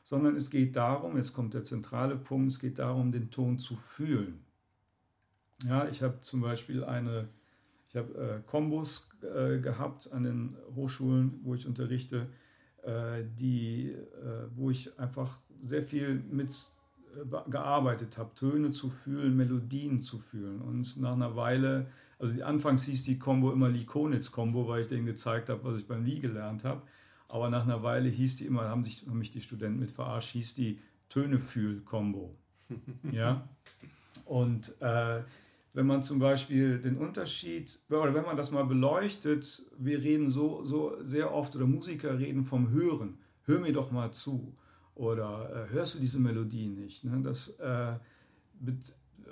sondern 0.04 0.36
es 0.36 0.48
geht 0.48 0.76
darum, 0.76 1.16
jetzt 1.16 1.34
kommt 1.34 1.52
der 1.52 1.64
zentrale 1.64 2.16
Punkt, 2.16 2.52
es 2.52 2.60
geht 2.60 2.78
darum, 2.78 3.12
den 3.12 3.30
Ton 3.30 3.58
zu 3.58 3.76
fühlen. 3.76 4.42
Ja, 5.64 5.86
ich 5.88 6.02
habe 6.02 6.20
zum 6.22 6.40
Beispiel 6.40 6.82
eine, 6.84 7.28
ich 7.88 7.96
habe 7.96 8.14
äh, 8.14 8.48
Kombos 8.48 9.10
äh, 9.22 9.58
gehabt 9.58 10.10
an 10.12 10.22
den 10.22 10.56
Hochschulen, 10.74 11.40
wo 11.42 11.54
ich 11.54 11.66
unterrichte, 11.66 12.28
die, 13.38 13.90
äh, 13.90 14.46
wo 14.56 14.70
ich 14.70 14.98
einfach 14.98 15.38
sehr 15.64 15.82
viel 15.82 16.22
mit 16.30 16.50
äh, 17.14 17.50
gearbeitet 17.50 18.18
habe, 18.18 18.34
Töne 18.34 18.70
zu 18.70 18.90
fühlen, 18.90 19.36
Melodien 19.36 20.00
zu 20.00 20.18
fühlen. 20.18 20.60
Und 20.60 21.00
nach 21.00 21.12
einer 21.12 21.36
Weile, 21.36 21.86
also 22.18 22.34
die, 22.34 22.42
anfangs 22.42 22.84
hieß 22.84 23.04
die 23.04 23.18
Combo 23.18 23.52
immer 23.52 23.68
Lee 23.68 23.84
Konitz-Combo, 23.84 24.68
weil 24.68 24.82
ich 24.82 24.88
denen 24.88 25.06
gezeigt 25.06 25.48
habe, 25.48 25.64
was 25.64 25.78
ich 25.78 25.86
beim 25.86 26.04
Lee 26.04 26.20
gelernt 26.20 26.64
habe. 26.64 26.82
Aber 27.28 27.48
nach 27.48 27.64
einer 27.64 27.82
Weile 27.82 28.08
hieß 28.08 28.36
die 28.36 28.46
immer, 28.46 28.62
haben, 28.62 28.84
sich, 28.84 29.06
haben 29.06 29.18
mich 29.18 29.30
die 29.30 29.40
Studenten 29.40 29.78
mit 29.78 29.90
verarscht, 29.90 30.32
hieß 30.32 30.54
die 30.54 30.80
Töne-Fühl-Combo. 31.10 32.34
ja. 33.12 33.48
Und 34.24 34.74
äh, 34.80 35.22
wenn 35.72 35.86
man 35.86 36.02
zum 36.02 36.18
Beispiel 36.18 36.78
den 36.78 36.96
Unterschied, 36.96 37.78
oder 37.88 38.14
wenn 38.14 38.24
man 38.24 38.36
das 38.36 38.50
mal 38.50 38.64
beleuchtet, 38.64 39.62
wir 39.78 40.02
reden 40.02 40.28
so, 40.28 40.64
so 40.64 40.96
sehr 41.02 41.32
oft, 41.32 41.54
oder 41.54 41.66
Musiker 41.66 42.18
reden 42.18 42.44
vom 42.44 42.70
Hören. 42.70 43.18
Hör 43.44 43.60
mir 43.60 43.72
doch 43.72 43.90
mal 43.90 44.10
zu. 44.12 44.54
Oder 44.94 45.68
äh, 45.68 45.72
hörst 45.72 45.94
du 45.94 46.00
diese 46.00 46.18
Melodie 46.18 46.66
nicht? 46.66 47.04
Ne? 47.04 47.20
Das, 47.22 47.48
äh, 47.60 47.94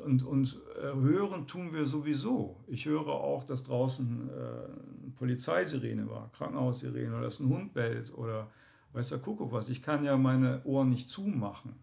und 0.04 0.22
und 0.22 0.60
äh, 0.80 0.94
hören 0.94 1.46
tun 1.46 1.72
wir 1.72 1.84
sowieso. 1.86 2.56
Ich 2.68 2.86
höre 2.86 3.08
auch, 3.08 3.44
dass 3.44 3.64
draußen 3.64 4.30
äh, 4.30 5.10
Polizeisirene 5.16 6.08
war, 6.08 6.30
Krankenhaussirene, 6.32 7.10
oder 7.14 7.22
dass 7.22 7.40
ein 7.40 7.48
Hund 7.48 7.74
bellt 7.74 8.16
oder 8.16 8.48
weiß 8.92 9.10
der 9.10 9.18
Kuckuck 9.18 9.52
was. 9.52 9.68
Ich 9.68 9.82
kann 9.82 10.04
ja 10.04 10.16
meine 10.16 10.62
Ohren 10.64 10.90
nicht 10.90 11.10
zumachen. 11.10 11.74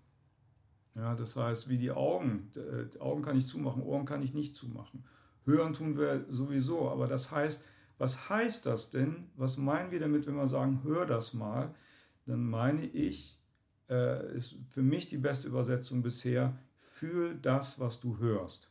Ja, 0.95 1.13
das 1.13 1.35
heißt, 1.35 1.67
wie 1.67 1.77
die 1.77 1.91
Augen. 1.91 2.51
Äh, 2.55 2.85
die 2.93 3.01
Augen 3.01 3.21
kann 3.21 3.37
ich 3.37 3.47
zumachen, 3.47 3.83
Ohren 3.83 4.05
kann 4.05 4.21
ich 4.21 4.33
nicht 4.33 4.55
zumachen. 4.55 5.03
Hören 5.45 5.73
tun 5.73 5.97
wir 5.97 6.25
sowieso, 6.29 6.89
aber 6.89 7.07
das 7.07 7.31
heißt, 7.31 7.61
was 7.97 8.29
heißt 8.29 8.65
das 8.65 8.91
denn? 8.91 9.29
Was 9.35 9.57
meinen 9.57 9.91
wir 9.91 9.99
damit, 9.99 10.25
wenn 10.25 10.35
wir 10.35 10.47
sagen, 10.47 10.81
hör 10.83 11.05
das 11.05 11.33
mal? 11.33 11.73
Dann 12.25 12.43
meine 12.43 12.85
ich, 12.85 13.39
äh, 13.89 14.35
ist 14.35 14.55
für 14.69 14.81
mich 14.81 15.07
die 15.07 15.17
beste 15.17 15.47
Übersetzung 15.47 16.01
bisher, 16.01 16.57
fühl 16.77 17.35
das, 17.35 17.79
was 17.79 17.99
du 17.99 18.17
hörst. 18.17 18.69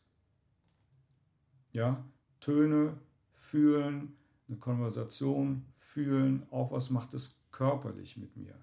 Ja, 1.72 2.04
Töne, 2.40 2.98
fühlen, 3.32 4.16
eine 4.48 4.58
Konversation, 4.58 5.64
fühlen, 5.76 6.46
auch 6.50 6.72
was 6.72 6.90
macht 6.90 7.14
es 7.14 7.42
körperlich 7.52 8.16
mit 8.16 8.36
mir. 8.36 8.54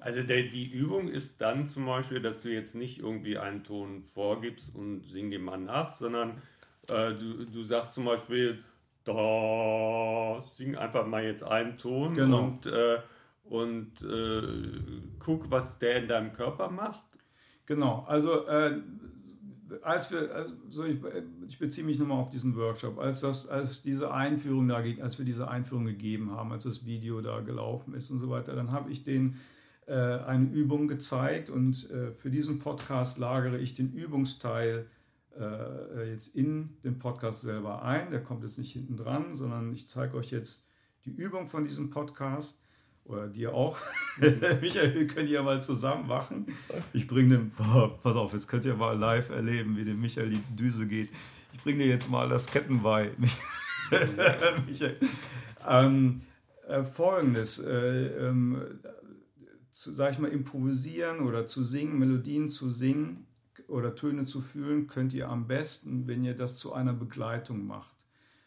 Also 0.00 0.22
der, 0.22 0.44
die 0.44 0.70
Übung 0.70 1.08
ist 1.08 1.40
dann 1.40 1.66
zum 1.66 1.86
Beispiel, 1.86 2.20
dass 2.20 2.42
du 2.42 2.48
jetzt 2.48 2.74
nicht 2.74 2.98
irgendwie 2.98 3.38
einen 3.38 3.64
Ton 3.64 4.04
vorgibst 4.14 4.74
und 4.74 5.04
sing 5.04 5.30
dem 5.30 5.44
Mann 5.44 5.64
nach, 5.64 5.90
sondern 5.90 6.42
äh, 6.88 7.14
du, 7.14 7.44
du 7.44 7.62
sagst 7.62 7.94
zum 7.94 8.04
Beispiel, 8.04 8.62
da 9.04 10.42
sing 10.56 10.76
einfach 10.76 11.06
mal 11.06 11.24
jetzt 11.24 11.42
einen 11.42 11.76
Ton 11.76 12.14
genau. 12.14 12.44
und, 12.44 12.66
äh, 12.66 12.98
und 13.44 14.02
äh, 14.02 15.02
guck, 15.18 15.50
was 15.50 15.78
der 15.78 15.96
in 15.96 16.08
deinem 16.08 16.32
Körper 16.32 16.70
macht. 16.70 17.02
Genau, 17.66 18.04
also 18.08 18.46
äh, 18.46 18.80
als 19.82 20.10
wir, 20.10 20.34
also 20.34 20.84
ich, 20.84 20.98
ich, 21.48 21.58
beziehe 21.58 21.86
mich 21.86 21.98
nochmal 21.98 22.18
auf 22.18 22.30
diesen 22.30 22.56
Workshop, 22.56 22.98
als, 22.98 23.20
das, 23.20 23.48
als 23.48 23.82
diese 23.82 24.12
Einführung 24.12 24.68
da, 24.68 24.82
als 25.00 25.18
wir 25.18 25.24
diese 25.24 25.48
Einführung 25.48 25.86
gegeben 25.86 26.30
haben, 26.30 26.52
als 26.52 26.64
das 26.64 26.86
Video 26.86 27.20
da 27.20 27.40
gelaufen 27.40 27.94
ist 27.94 28.10
und 28.10 28.18
so 28.18 28.30
weiter, 28.30 28.54
dann 28.54 28.72
habe 28.72 28.90
ich 28.90 29.04
den 29.04 29.40
äh, 29.86 29.92
eine 29.92 30.48
Übung 30.50 30.88
gezeigt 30.88 31.50
und 31.50 31.90
äh, 31.90 32.12
für 32.12 32.30
diesen 32.30 32.58
Podcast 32.58 33.18
lagere 33.18 33.58
ich 33.58 33.74
den 33.74 33.92
Übungsteil 33.92 34.86
äh, 35.38 36.10
jetzt 36.10 36.34
in 36.34 36.76
den 36.84 36.98
Podcast 36.98 37.42
selber 37.42 37.82
ein. 37.82 38.10
Der 38.10 38.22
kommt 38.22 38.42
jetzt 38.42 38.58
nicht 38.58 38.72
hinten 38.72 38.96
dran, 38.96 39.36
sondern 39.36 39.72
ich 39.72 39.88
zeige 39.88 40.16
euch 40.16 40.30
jetzt 40.30 40.66
die 41.04 41.10
Übung 41.10 41.48
von 41.48 41.64
diesem 41.64 41.90
Podcast 41.90 42.58
oder 43.04 43.28
dir 43.28 43.52
auch. 43.52 43.78
Michael, 44.16 44.94
wir 44.94 45.06
können 45.06 45.28
ja 45.28 45.42
mal 45.42 45.62
zusammen 45.62 46.06
machen. 46.06 46.46
Ich 46.92 47.06
bringe 47.06 47.36
den, 47.36 47.52
pass 48.02 48.16
auf, 48.16 48.32
jetzt 48.32 48.48
könnt 48.48 48.64
ihr 48.64 48.74
mal 48.74 48.96
live 48.96 49.30
erleben, 49.30 49.76
wie 49.76 49.84
dem 49.84 50.00
Michael 50.00 50.30
die 50.30 50.56
Düse 50.56 50.86
geht. 50.86 51.10
Ich 51.52 51.62
bringe 51.62 51.84
dir 51.84 51.88
jetzt 51.88 52.10
mal 52.10 52.28
das 52.28 52.46
Kettenweih. 52.46 53.10
Michael. 54.66 54.96
Ähm, 55.68 56.22
äh, 56.66 56.82
Folgendes, 56.82 57.58
äh, 57.58 58.28
ähm, 58.28 58.62
zu, 59.74 59.92
sag 59.92 60.12
ich 60.12 60.18
mal, 60.20 60.30
improvisieren 60.30 61.20
oder 61.20 61.46
zu 61.46 61.64
singen, 61.64 61.98
Melodien 61.98 62.48
zu 62.48 62.70
singen 62.70 63.26
oder 63.66 63.94
Töne 63.96 64.24
zu 64.24 64.40
fühlen, 64.40 64.86
könnt 64.86 65.12
ihr 65.12 65.28
am 65.28 65.48
besten, 65.48 66.06
wenn 66.06 66.24
ihr 66.24 66.34
das 66.34 66.56
zu 66.56 66.72
einer 66.72 66.92
Begleitung 66.92 67.66
macht. 67.66 67.94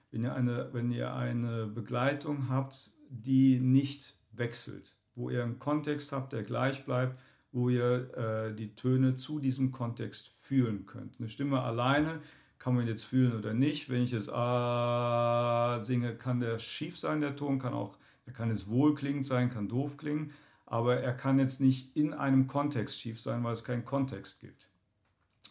Wenn 0.10 0.24
ihr 0.24 0.34
eine, 0.34 0.70
wenn 0.72 0.90
ihr 0.90 1.14
eine 1.14 1.68
Begleitung 1.68 2.48
habt, 2.50 2.92
die 3.10 3.60
nicht 3.60 4.16
wechselt, 4.32 4.96
wo 5.16 5.30
ihr 5.30 5.44
einen 5.44 5.60
Kontext 5.60 6.14
habt, 6.14 6.32
der 6.32 6.44
gleich 6.44 6.86
bleibt, 6.86 7.20
wo 7.52 7.68
ihr 7.68 8.16
äh, 8.16 8.56
die 8.56 8.74
Töne 8.76 9.18
zu 9.18 9.40
diesem 9.40 9.74
Kontext 9.74 10.30
fühlen 10.30 10.86
könnt. 10.86 11.20
Eine 11.20 11.28
Stimme 11.28 11.62
alleine 11.62 12.22
kann 12.58 12.74
man 12.74 12.88
jetzt 12.88 13.04
fühlen 13.04 13.38
oder 13.38 13.54
nicht. 13.54 13.90
Wenn 13.90 14.04
ich 14.04 14.12
jetzt 14.12 14.30
ah 14.30 15.84
singe, 15.84 16.16
kann 16.16 16.40
der 16.40 16.58
schief 16.60 16.98
sein, 16.98 17.20
der 17.20 17.36
Ton, 17.36 17.60
kann 17.60 17.74
auch, 17.74 17.98
der 18.26 18.34
kann 18.34 18.50
jetzt 18.50 18.70
wohlklingend 18.70 19.26
sein, 19.26 19.50
kann 19.50 19.68
doof 19.68 19.98
klingen 19.98 20.32
aber 20.68 20.98
er 20.98 21.14
kann 21.14 21.40
jetzt 21.40 21.60
nicht 21.60 21.96
in 21.96 22.14
einem 22.14 22.48
Kontext 22.48 23.00
schief 23.00 23.20
sein, 23.20 23.44
weil 23.44 23.54
es 23.54 23.64
keinen 23.64 23.86
Kontext 23.86 24.42
gibt. 24.42 24.70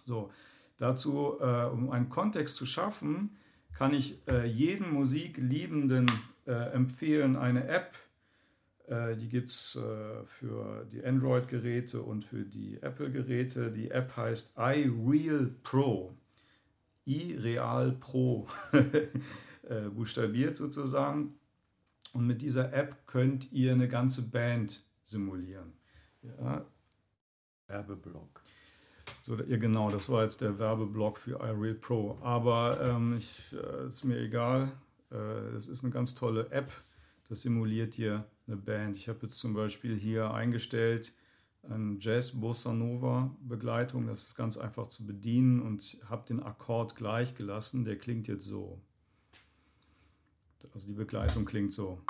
So, 0.04 0.30
dazu, 0.76 1.38
äh, 1.40 1.64
um 1.64 1.90
einen 1.90 2.10
Kontext 2.10 2.56
zu 2.56 2.66
schaffen, 2.66 3.36
kann 3.74 3.92
ich 3.92 4.20
äh, 4.28 4.46
jedem 4.46 4.92
Musikliebenden 4.92 6.06
äh, 6.46 6.52
empfehlen, 6.52 7.36
eine 7.36 7.66
App, 7.66 7.98
äh, 8.86 9.16
die 9.16 9.28
gibt 9.28 9.50
es 9.50 9.76
äh, 9.76 10.24
für 10.26 10.86
die 10.92 11.04
Android-Geräte 11.04 12.02
und 12.02 12.24
für 12.24 12.44
die 12.44 12.78
Apple-Geräte. 12.80 13.72
Die 13.72 13.90
App 13.90 14.16
heißt 14.16 14.54
iReal 14.56 15.50
Pro. 15.62 16.14
iReal 17.04 17.92
Pro, 17.92 18.46
äh, 18.72 19.88
buchstabiert 19.90 20.56
sozusagen. 20.56 21.34
Und 22.12 22.26
mit 22.26 22.42
dieser 22.42 22.72
App 22.72 23.06
könnt 23.06 23.50
ihr 23.52 23.72
eine 23.72 23.88
ganze 23.88 24.22
Band 24.22 24.85
simulieren. 25.06 25.72
Ja. 26.22 26.66
Werbeblock. 27.68 28.42
So, 29.22 29.36
ja, 29.36 29.56
genau, 29.56 29.90
das 29.90 30.08
war 30.08 30.22
jetzt 30.22 30.40
der 30.40 30.58
Werbeblock 30.58 31.18
für 31.18 31.40
iReal 31.40 31.74
Pro. 31.74 32.18
Aber 32.20 32.80
ähm, 32.80 33.16
ich, 33.16 33.52
äh, 33.52 33.88
ist 33.88 34.04
mir 34.04 34.18
egal. 34.18 34.72
Äh, 35.10 35.16
es 35.56 35.68
ist 35.68 35.82
eine 35.82 35.92
ganz 35.92 36.14
tolle 36.14 36.50
App. 36.50 36.72
Das 37.28 37.42
simuliert 37.42 37.96
dir 37.96 38.24
eine 38.46 38.56
Band. 38.56 38.96
Ich 38.96 39.08
habe 39.08 39.20
jetzt 39.22 39.38
zum 39.38 39.54
Beispiel 39.54 39.96
hier 39.96 40.32
eingestellt 40.32 41.12
eine 41.70 41.96
Jazz 41.98 42.32
Bossa 42.32 42.72
Nova 42.72 43.34
Begleitung. 43.40 44.06
Das 44.06 44.22
ist 44.24 44.36
ganz 44.36 44.56
einfach 44.56 44.88
zu 44.88 45.06
bedienen 45.06 45.60
und 45.60 45.98
habe 46.08 46.26
den 46.26 46.42
Akkord 46.42 46.96
gleich 46.96 47.34
gelassen. 47.34 47.84
Der 47.84 47.98
klingt 47.98 48.28
jetzt 48.28 48.44
so. 48.44 48.80
Also 50.72 50.86
die 50.86 50.94
Begleitung 50.94 51.44
klingt 51.44 51.72
so. 51.72 52.00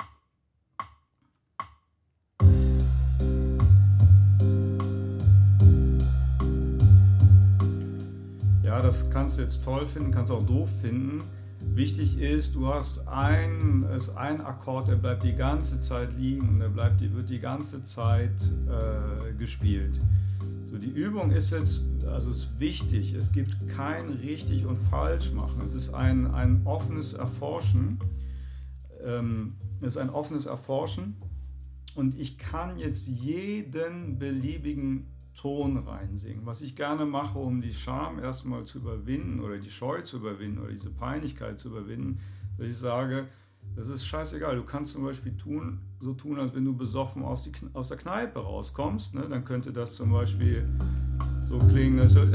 Das 8.81 9.09
kannst 9.09 9.37
du 9.37 9.41
jetzt 9.41 9.63
toll 9.63 9.85
finden, 9.85 10.11
kannst 10.11 10.31
auch 10.31 10.45
doof 10.45 10.69
finden. 10.81 11.23
Wichtig 11.59 12.19
ist, 12.19 12.55
du 12.55 12.67
hast 12.67 13.07
ein, 13.07 13.83
ist 13.95 14.15
ein 14.15 14.41
Akkord, 14.41 14.87
der 14.87 14.95
bleibt 14.95 15.23
die 15.23 15.33
ganze 15.33 15.79
Zeit 15.79 16.09
liegen, 16.17 16.59
der 16.59 16.69
bleibt, 16.69 17.01
wird 17.01 17.29
die 17.29 17.39
ganze 17.39 17.83
Zeit 17.83 18.35
äh, 18.67 19.33
gespielt. 19.33 19.99
So, 20.69 20.77
die 20.77 20.89
Übung 20.89 21.31
ist 21.31 21.51
jetzt, 21.51 21.83
also 22.07 22.31
ist 22.31 22.59
wichtig, 22.59 23.13
es 23.13 23.31
gibt 23.31 23.55
kein 23.69 24.09
richtig 24.09 24.65
und 24.65 24.77
falsch 24.77 25.31
machen. 25.31 25.61
Es 25.65 25.73
ist 25.73 25.93
ein, 25.93 26.33
ein 26.33 26.61
offenes 26.65 27.13
Erforschen. 27.13 27.99
Ähm, 29.03 29.55
es 29.81 29.89
ist 29.89 29.97
ein 29.97 30.09
offenes 30.09 30.45
Erforschen 30.45 31.15
und 31.95 32.17
ich 32.19 32.37
kann 32.37 32.77
jetzt 32.77 33.07
jeden 33.07 34.19
beliebigen 34.19 35.07
Ton 35.37 35.77
reinsingen. 35.77 36.45
Was 36.45 36.61
ich 36.61 36.75
gerne 36.75 37.05
mache, 37.05 37.37
um 37.37 37.61
die 37.61 37.73
Scham 37.73 38.19
erstmal 38.19 38.65
zu 38.65 38.79
überwinden 38.79 39.39
oder 39.39 39.59
die 39.59 39.69
Scheu 39.69 40.01
zu 40.01 40.17
überwinden 40.17 40.59
oder 40.59 40.71
diese 40.71 40.89
Peinlichkeit 40.89 41.59
zu 41.59 41.69
überwinden, 41.69 42.19
dass 42.57 42.67
ich 42.67 42.77
sage, 42.77 43.27
das 43.75 43.87
ist 43.87 44.05
scheißegal. 44.07 44.55
Du 44.55 44.63
kannst 44.63 44.93
zum 44.93 45.03
Beispiel 45.03 45.37
tun, 45.37 45.79
so 45.99 46.13
tun, 46.13 46.39
als 46.39 46.55
wenn 46.55 46.65
du 46.65 46.75
besoffen 46.75 47.23
aus, 47.23 47.43
die, 47.43 47.51
aus 47.73 47.89
der 47.89 47.97
Kneipe 47.97 48.39
rauskommst. 48.39 49.13
Ne? 49.13 49.27
Dann 49.29 49.45
könnte 49.45 49.71
das 49.71 49.93
zum 49.93 50.11
Beispiel 50.11 50.67
so 51.45 51.59
klingen, 51.59 51.97
dass 51.97 52.13
du, 52.13 52.21
äh, 52.21 52.31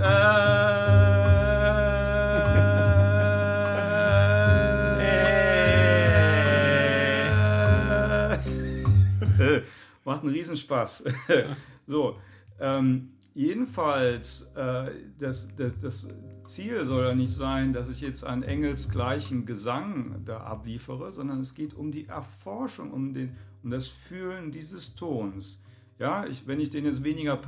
macht 10.05 10.22
einen 10.22 10.31
Riesenspaß. 10.33 11.03
so, 11.88 12.16
ähm, 12.62 13.11
jedenfalls, 13.35 14.51
äh, 14.55 14.92
das, 15.18 15.48
das, 15.57 15.79
das, 15.81 16.09
Ziel 16.44 16.85
soll 16.85 17.05
ja 17.05 17.14
nicht 17.14 17.31
sein, 17.31 17.72
dass 17.72 17.88
ich 17.88 18.01
jetzt 18.01 18.25
einen 18.25 18.42
engelsgleichen 18.42 19.46
Gesang 19.46 20.22
da 20.25 20.38
abliefere, 20.38 21.12
sondern 21.12 21.38
es 21.38 21.55
geht 21.55 21.72
um 21.72 21.92
die 21.92 22.09
Erforschung, 22.09 22.90
um, 22.90 23.14
den, 23.14 23.37
um 23.62 23.70
das 23.70 23.87
Fühlen 23.87 24.51
dieses 24.51 24.96
Tons. 24.96 25.61
Ja, 26.01 26.27
ich, 26.27 26.48
wenn 26.48 26.59
ich 26.59 26.70
den 26.70 26.85
jetzt 26.85 27.05
weniger 27.05 27.38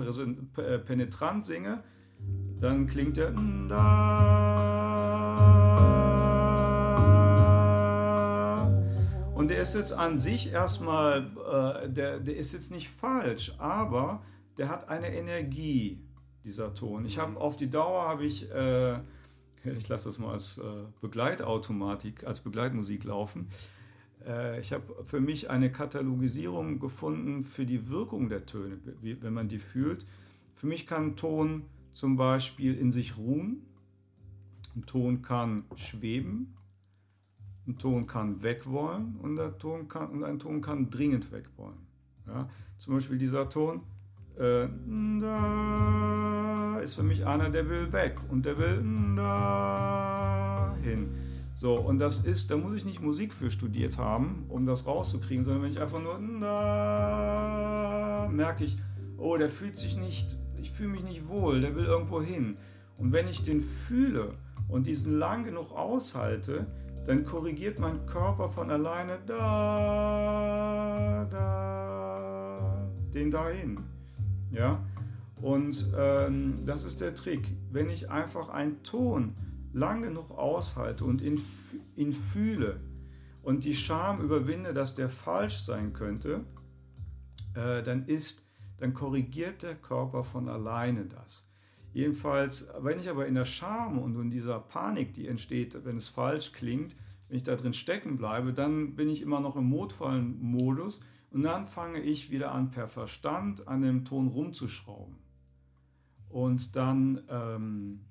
äh, 0.59 0.79
penetrant 0.79 1.44
singe, 1.44 1.83
dann 2.61 2.87
klingt 2.87 3.16
der 3.16 3.35
und 9.35 9.48
der 9.48 9.61
ist 9.61 9.74
jetzt 9.74 9.92
an 9.92 10.16
sich 10.16 10.53
erstmal, 10.53 11.27
äh, 11.85 11.88
der, 11.88 12.20
der 12.20 12.37
ist 12.37 12.53
jetzt 12.53 12.70
nicht 12.70 12.88
falsch, 12.88 13.53
aber 13.59 14.22
der 14.59 14.69
hat 14.69 14.88
eine 14.88 15.14
Energie, 15.14 16.01
dieser 16.45 16.75
Ton. 16.75 17.05
Ich 17.07 17.19
habe 17.19 17.33
mhm. 17.33 17.38
auf 17.38 17.57
die 17.57 17.71
Dauer 17.71 18.07
habe 18.07 18.25
ich, 18.25 18.51
äh, 18.53 18.99
ich 19.64 19.88
lasse 19.88 20.09
das 20.09 20.19
mal 20.19 20.33
als 20.33 20.59
äh, 20.59 20.62
Begleitautomatik, 21.01 22.25
als 22.25 22.40
Begleitmusik 22.40 23.05
laufen. 23.05 23.49
Äh, 24.27 24.61
ich 24.61 24.73
habe 24.73 25.05
für 25.05 25.21
mich 25.21 25.51
eine 25.51 25.73
Katalogisierung 25.73 26.79
gefunden 26.79 27.45
für 27.45 27.67
die 27.67 27.88
Wirkung 27.88 28.29
der 28.29 28.47
Töne, 28.47 28.79
wie, 29.01 29.21
wenn 29.23 29.33
man 29.33 29.49
die 29.49 29.59
fühlt. 29.59 30.07
Für 30.55 30.67
mich 30.67 30.87
kann 30.87 31.09
ein 31.09 31.17
Ton 31.17 31.64
zum 31.93 32.17
Beispiel 32.17 32.75
in 32.75 32.93
sich 32.93 33.17
ruhen, 33.17 33.62
ein 34.77 34.85
Ton 34.87 35.23
kann 35.23 35.64
schweben, 35.77 36.57
ein 37.67 37.79
Ton 37.79 38.07
kann 38.07 38.43
wegwollen 38.43 39.17
und, 39.23 39.37
der 39.37 39.57
Ton 39.57 39.88
kann, 39.88 40.11
und 40.11 40.25
ein 40.25 40.38
Ton 40.38 40.61
kann 40.61 40.90
dringend 40.90 41.33
wegwollen. 41.33 41.79
Ja? 42.27 42.51
Zum 42.79 42.95
Beispiel 42.95 43.17
dieser 43.17 43.49
Ton 43.49 43.83
äh, 44.38 44.68
da 45.20 46.81
ist 46.81 46.94
für 46.94 47.03
mich 47.03 47.27
einer, 47.27 47.51
der 47.51 47.68
will 47.68 47.92
weg 47.92 48.16
und 48.31 48.44
der 48.44 48.59
will 48.59 48.83
da 49.16 50.77
hin. 50.83 51.09
So, 51.55 51.79
und 51.79 51.99
das 51.99 52.20
ist, 52.20 52.51
da 52.51 52.57
muss 52.57 52.75
ich 52.75 52.85
nicht 52.85 53.01
Musik 53.01 53.33
für 53.33 53.51
studiert 53.51 53.97
haben, 53.97 54.44
um 54.49 54.66
das 54.66 54.87
rauszukriegen, 54.87 55.44
sondern 55.44 55.62
wenn 55.62 55.70
ich 55.70 55.81
einfach 55.81 56.03
nur 56.03 56.18
da 56.40 58.29
merke 58.31 58.64
ich, 58.64 58.77
oh, 59.16 59.37
der 59.37 59.49
fühlt 59.49 59.79
sich 59.79 59.97
nicht, 59.97 60.37
ich 60.61 60.73
fühle 60.73 60.90
mich 60.90 61.05
nicht 61.05 61.29
wohl, 61.29 61.61
der 61.61 61.77
will 61.77 61.85
irgendwo 61.85 62.20
hin. 62.20 62.57
Und 62.99 63.12
wenn 63.12 63.29
ich 63.29 63.42
den 63.42 63.62
fühle 63.62 64.35
und 64.68 64.87
diesen 64.87 65.18
lang 65.18 65.44
genug 65.44 65.73
aushalte, 65.73 66.66
dann 67.07 67.25
korrigiert 67.25 67.79
mein 67.79 68.05
Körper 68.07 68.49
von 68.49 68.70
alleine 68.70 69.18
da, 69.27 71.27
da, 71.31 72.88
den 73.12 73.31
dahin. 73.31 73.93
Ja? 74.55 74.85
Und 75.43 75.93
ähm, 75.97 76.64
das 76.64 76.85
ist 76.85 77.01
der 77.01 77.14
Trick. 77.14 77.57
Wenn 77.71 77.90
ich 77.90 78.11
einfach 78.11 78.49
einen 78.49 78.83
Ton 78.83 79.35
lang 79.73 80.03
genug 80.03 80.31
aushalte 80.31 81.05
und 81.05 81.21
ihn, 81.21 81.40
ihn 81.97 82.12
fühle 82.12 82.81
und 83.43 83.64
die 83.64 83.75
Scham 83.75 84.21
überwinde, 84.21 84.73
dass 84.73 84.95
der 84.95 85.09
falsch 85.09 85.59
sein 85.59 85.93
könnte, 85.93 86.45
äh, 87.55 87.83
dann 87.83 88.07
ist, 88.07 88.47
dann 88.79 88.95
korrigiert 88.95 89.62
der 89.62 89.75
Körper 89.75 90.25
von 90.25 90.49
alleine 90.49 91.05
das. 91.07 91.47
Jedenfalls, 91.93 92.67
wenn 92.81 92.99
ich 92.99 93.09
aber 93.09 93.27
in 93.27 93.35
der 93.35 93.45
Scham 93.45 93.99
und 93.99 94.19
in 94.21 94.31
dieser 94.31 94.59
Panik, 94.59 95.14
die 95.14 95.29
entsteht, 95.29 95.85
wenn 95.85 95.97
es 95.97 96.09
falsch 96.09 96.53
klingt, 96.53 96.97
wenn 97.29 97.37
ich 97.37 97.45
da 97.45 97.55
drin 97.55 97.75
stecken 97.75 98.17
bleibe, 98.17 98.53
dann 98.53 98.97
bin 98.97 99.09
ich 99.09 99.23
immer 99.23 99.40
noch 99.40 99.57
im 99.57 99.69
Notfallmodus 99.71 101.01
und 101.35 101.42
dann 101.42 101.66
fange 101.66 102.01
ich 102.01 102.31
wieder 102.31 102.53
an, 102.53 102.70
per 102.70 102.87
Verstand 102.87 103.66
an 103.66 103.83
dem 103.83 104.05
Ton 104.05 104.29
rumzuschrauben. 104.29 105.16
Und 106.29 106.77
dann, 106.77 107.25
ähm, 107.29 108.05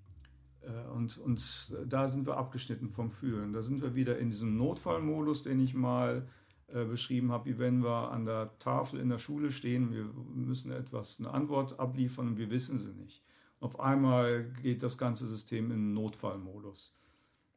äh, 0.60 0.90
und, 0.90 1.18
und 1.20 1.74
da 1.88 2.10
sind 2.10 2.28
wir 2.28 2.36
abgeschnitten 2.36 2.90
vom 2.90 3.10
Fühlen. 3.10 3.54
Da 3.54 3.62
sind 3.62 3.82
wir 3.82 3.96
wieder 3.96 4.20
in 4.20 4.30
diesem 4.30 4.58
Notfallmodus, 4.58 5.44
den 5.44 5.62
ich 5.62 5.74
mal 5.74 6.28
äh, 6.68 6.84
beschrieben 6.84 7.32
habe, 7.32 7.46
wie 7.50 7.58
wenn 7.60 7.82
wir 7.82 8.12
an 8.12 8.26
der 8.26 8.60
Tafel 8.60 9.00
in 9.00 9.08
der 9.08 9.20
Schule 9.20 9.54
stehen, 9.54 9.94
wir 9.94 10.04
müssen 10.36 10.74
etwas, 10.74 11.18
eine 11.20 11.32
Antwort 11.32 11.80
abliefern 11.80 12.28
und 12.28 12.38
wir 12.38 12.50
wissen 12.50 12.78
sie 12.78 12.92
nicht. 12.92 13.24
Auf 13.62 13.80
einmal 13.80 14.52
geht 14.62 14.84
das 14.84 14.98
ganze 14.98 15.28
System 15.28 15.72
in 15.72 15.94
Notfallmodus. 15.94 16.94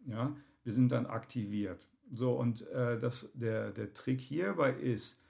Ja, 0.06 0.32
wir 0.62 0.72
sind 0.72 0.92
dann 0.92 1.06
aktiviert. 1.06 1.88
So, 2.12 2.34
und 2.38 2.64
äh, 2.68 3.00
das, 3.00 3.32
der, 3.34 3.72
der 3.72 3.92
Trick 3.94 4.20
hierbei 4.20 4.72
ist, 4.72 5.20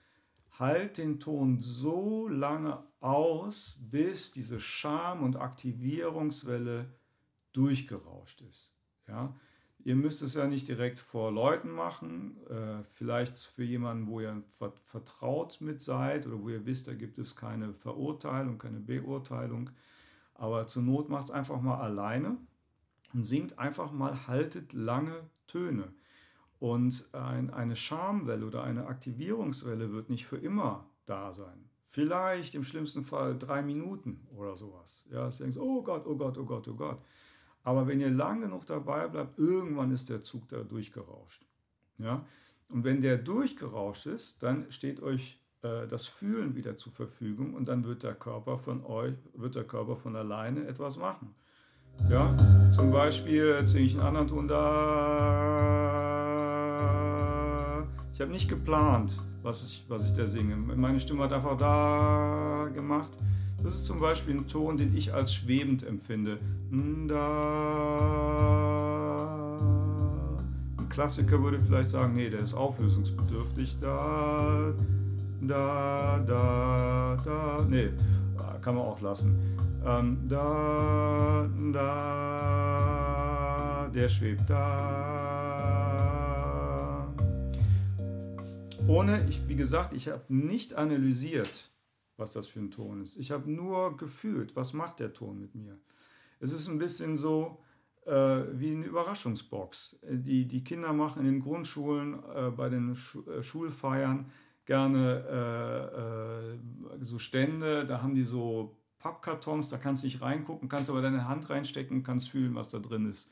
halt 0.58 0.98
den 0.98 1.20
Ton 1.20 1.60
so 1.60 2.28
lange 2.28 2.82
aus, 3.00 3.76
bis 3.80 4.30
diese 4.30 4.60
Scham- 4.60 5.22
und 5.22 5.36
Aktivierungswelle 5.36 6.86
durchgerauscht 7.52 8.42
ist. 8.42 8.72
Ja? 9.08 9.34
Ihr 9.84 9.94
müsst 9.94 10.22
es 10.22 10.34
ja 10.34 10.46
nicht 10.46 10.66
direkt 10.66 10.98
vor 10.98 11.30
Leuten 11.30 11.70
machen, 11.70 12.38
äh, 12.48 12.82
vielleicht 12.94 13.38
für 13.38 13.62
jemanden, 13.62 14.08
wo 14.08 14.20
ihr 14.20 14.42
vertraut 14.86 15.60
mit 15.60 15.80
seid 15.80 16.26
oder 16.26 16.42
wo 16.42 16.48
ihr 16.48 16.66
wisst, 16.66 16.88
da 16.88 16.94
gibt 16.94 17.18
es 17.18 17.36
keine 17.36 17.72
Verurteilung, 17.72 18.58
keine 18.58 18.80
Beurteilung. 18.80 19.70
Aber 20.34 20.66
zur 20.66 20.82
Not 20.82 21.08
macht 21.08 21.26
es 21.26 21.30
einfach 21.30 21.60
mal 21.60 21.78
alleine 21.78 22.36
und 23.14 23.24
singt 23.24 23.58
einfach 23.58 23.92
mal, 23.92 24.26
haltet 24.26 24.72
lange 24.72 25.30
Töne. 25.46 25.92
Und 26.66 27.06
ein, 27.12 27.54
eine 27.54 27.76
Schamwelle 27.76 28.44
oder 28.44 28.64
eine 28.64 28.88
Aktivierungswelle 28.88 29.92
wird 29.92 30.10
nicht 30.10 30.26
für 30.26 30.36
immer 30.36 30.84
da 31.06 31.32
sein. 31.32 31.70
Vielleicht 31.90 32.56
im 32.56 32.64
schlimmsten 32.64 33.04
Fall 33.04 33.38
drei 33.38 33.62
Minuten 33.62 34.26
oder 34.34 34.56
sowas. 34.56 35.06
Ja, 35.08 35.30
du 35.30 35.36
denkst, 35.36 35.58
oh 35.58 35.82
Gott, 35.82 36.06
oh 36.08 36.16
Gott, 36.16 36.36
oh 36.36 36.44
Gott, 36.44 36.66
oh 36.66 36.74
Gott. 36.74 36.98
Aber 37.62 37.86
wenn 37.86 38.00
ihr 38.00 38.10
lang 38.10 38.40
genug 38.40 38.66
dabei 38.66 39.06
bleibt, 39.06 39.38
irgendwann 39.38 39.92
ist 39.92 40.08
der 40.08 40.22
Zug 40.22 40.48
da 40.48 40.64
durchgerauscht. 40.64 41.46
Ja? 41.98 42.26
Und 42.68 42.82
wenn 42.82 43.00
der 43.00 43.18
durchgerauscht 43.18 44.06
ist, 44.06 44.42
dann 44.42 44.66
steht 44.72 45.00
euch 45.00 45.40
äh, 45.62 45.86
das 45.86 46.08
Fühlen 46.08 46.56
wieder 46.56 46.76
zur 46.76 46.92
Verfügung 46.92 47.54
und 47.54 47.68
dann 47.68 47.84
wird 47.84 48.02
der 48.02 48.16
Körper 48.16 48.58
von 48.58 48.84
euch, 48.84 49.14
wird 49.34 49.54
der 49.54 49.64
Körper 49.64 49.94
von 49.94 50.16
alleine 50.16 50.66
etwas 50.66 50.96
machen. 50.96 51.32
Ja, 52.10 52.36
zum 52.74 52.90
Beispiel 52.90 53.64
singe 53.66 53.86
ich 53.86 53.94
einen 53.94 54.02
anderen 54.02 54.26
Ton 54.26 54.48
da 54.48 56.25
ich 58.16 58.20
habe 58.22 58.32
nicht 58.32 58.48
geplant, 58.48 59.16
was 59.42 59.62
ich, 59.62 59.84
was 59.88 60.06
ich 60.06 60.14
da 60.14 60.26
singe. 60.26 60.56
Meine 60.56 60.98
Stimme 60.98 61.24
hat 61.24 61.34
einfach 61.34 61.54
da 61.58 62.66
gemacht. 62.72 63.10
Das 63.62 63.74
ist 63.74 63.84
zum 63.84 64.00
Beispiel 64.00 64.36
ein 64.36 64.48
Ton, 64.48 64.78
den 64.78 64.96
ich 64.96 65.12
als 65.12 65.34
schwebend 65.34 65.86
empfinde. 65.86 66.38
Da. 67.08 67.18
Ein 70.78 70.88
Klassiker 70.88 71.42
würde 71.42 71.58
vielleicht 71.58 71.90
sagen, 71.90 72.14
nee, 72.14 72.30
der 72.30 72.40
ist 72.40 72.54
auflösungsbedürftig. 72.54 73.76
Da, 73.82 74.72
da, 75.42 76.18
da, 76.26 77.18
da. 77.22 77.66
Nee, 77.68 77.90
kann 78.62 78.76
man 78.76 78.84
auch 78.84 79.02
lassen. 79.02 79.38
Ähm, 79.86 80.16
da, 80.26 81.46
da, 81.70 81.90
der 83.94 84.08
schwebt 84.08 84.48
da. 84.48 85.35
Ohne, 88.88 89.28
ich, 89.28 89.48
wie 89.48 89.56
gesagt, 89.56 89.92
ich 89.94 90.08
habe 90.08 90.22
nicht 90.28 90.74
analysiert, 90.74 91.70
was 92.16 92.32
das 92.32 92.46
für 92.46 92.60
ein 92.60 92.70
Ton 92.70 93.02
ist. 93.02 93.16
Ich 93.16 93.32
habe 93.32 93.50
nur 93.50 93.96
gefühlt, 93.96 94.54
was 94.54 94.72
macht 94.72 95.00
der 95.00 95.12
Ton 95.12 95.40
mit 95.40 95.56
mir. 95.56 95.76
Es 96.38 96.52
ist 96.52 96.68
ein 96.68 96.78
bisschen 96.78 97.18
so, 97.18 97.58
äh, 98.04 98.12
wie 98.12 98.70
eine 98.70 98.86
Überraschungsbox. 98.86 99.98
Die, 100.08 100.46
die 100.46 100.62
Kinder 100.62 100.92
machen 100.92 101.20
in 101.20 101.32
den 101.32 101.40
Grundschulen, 101.40 102.22
äh, 102.34 102.50
bei 102.50 102.68
den 102.68 102.94
Schu 102.94 103.28
äh, 103.28 103.42
Schulfeiern 103.42 104.30
gerne 104.66 105.24
äh, 105.30 106.94
äh, 106.94 107.04
so 107.04 107.18
Stände, 107.18 107.86
da 107.86 108.02
haben 108.02 108.14
die 108.14 108.24
so 108.24 108.76
Pappkartons, 109.00 109.68
da 109.68 109.78
kannst 109.78 110.04
du 110.04 110.06
nicht 110.06 110.22
reingucken, 110.22 110.68
kannst 110.68 110.90
aber 110.90 111.02
deine 111.02 111.26
Hand 111.26 111.50
reinstecken, 111.50 112.04
kannst 112.04 112.30
fühlen, 112.30 112.54
was 112.54 112.68
da 112.68 112.78
drin 112.78 113.10
ist. 113.10 113.28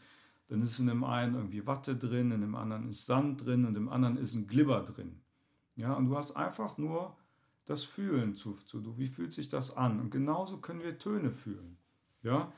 Dann 0.49 0.62
ist 0.62 0.79
in 0.81 0.88
dem 0.88 1.05
einen 1.05 1.37
irgendwie 1.37 1.67
Watte 1.67 1.97
drin, 1.97 2.33
in 2.33 2.40
dem 2.40 2.55
anderen 2.57 2.88
ist 2.88 3.07
Sand 3.07 3.45
drin 3.45 3.64
und 3.64 3.77
im 3.77 3.88
anderen 3.88 4.17
ist 4.17 4.35
ein 4.35 4.47
Glibber 4.47 4.81
drin. 4.83 5.21
Ja, 5.77 5.95
und 5.95 6.07
du 6.07 6.17
hast 6.17 6.37
einfach 6.37 6.79
nur 6.79 7.17
das 7.65 7.85
Fühlen 7.85 8.35
zu, 8.35 8.55
zu 8.67 8.99
wie 8.99 9.09
fühlt 9.09 9.33
sich 9.33 9.49
das 9.49 9.77
an? 9.77 10.01
Und 10.01 10.11
genauso 10.11 10.59
können 10.59 10.83
wir 10.83 10.99
Töne 10.99 11.31
fühlen. 11.31 11.79
Ja, 12.23 12.53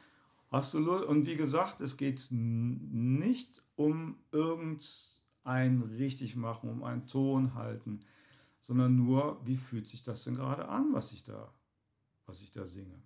Hast 0.50 0.74
du 0.74 1.06
und 1.06 1.26
wie 1.26 1.36
gesagt, 1.36 1.80
es 1.80 1.96
geht 1.96 2.28
nicht 2.30 3.62
um 3.74 4.16
irgendein 4.30 5.82
richtig 5.82 6.36
machen, 6.36 6.70
um 6.70 6.84
einen 6.84 7.06
Ton 7.06 7.54
halten, 7.54 8.04
sondern 8.60 8.96
nur, 8.96 9.44
wie 9.44 9.56
fühlt 9.56 9.88
sich 9.88 10.02
das 10.02 10.24
denn 10.24 10.36
gerade 10.36 10.68
an, 10.68 10.92
was 10.92 11.12
ich 11.12 11.24
da, 11.24 11.52
was 12.26 12.40
ich 12.42 12.52
da 12.52 12.64
singe. 12.64 13.02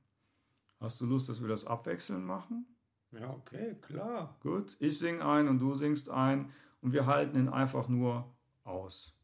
Hast 0.80 1.00
du 1.00 1.06
Lust, 1.06 1.28
dass 1.28 1.40
wir 1.40 1.48
das 1.48 1.66
abwechselnd 1.66 2.24
machen? 2.24 2.66
Ja, 3.10 3.30
okay, 3.30 3.76
klar. 3.80 4.36
Gut, 4.40 4.76
ich 4.78 4.98
singe 4.98 5.24
ein 5.24 5.48
und 5.48 5.58
du 5.58 5.74
singst 5.74 6.10
ein 6.10 6.50
und 6.82 6.92
wir 6.92 7.06
halten 7.06 7.38
ihn 7.38 7.48
einfach 7.48 7.88
nur 7.88 8.32
aus. 8.64 9.14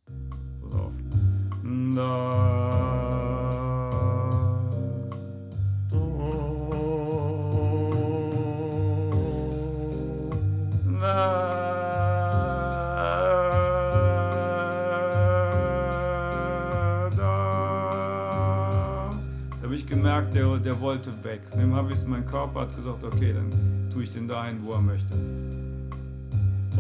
Pass 0.63 0.75
auf. 0.75 0.93
Da. 1.95 2.57
gemerkt, 20.07 20.35
der, 20.35 20.59
der 20.59 20.81
wollte 20.81 21.13
weg. 21.25 21.41
Dann 21.51 21.75
habe 21.75 21.93
ich, 21.93 22.07
mein 22.07 22.27
Körper 22.27 22.61
hat 22.61 22.77
gesagt, 22.77 23.03
okay, 23.05 23.33
dann 23.33 23.51
tue 23.93 24.05
ich 24.05 24.13
den 24.13 24.29
dahin, 24.29 24.59
wo 24.65 24.73
er 24.73 24.81
möchte. 24.81 25.15
Es 26.71 26.77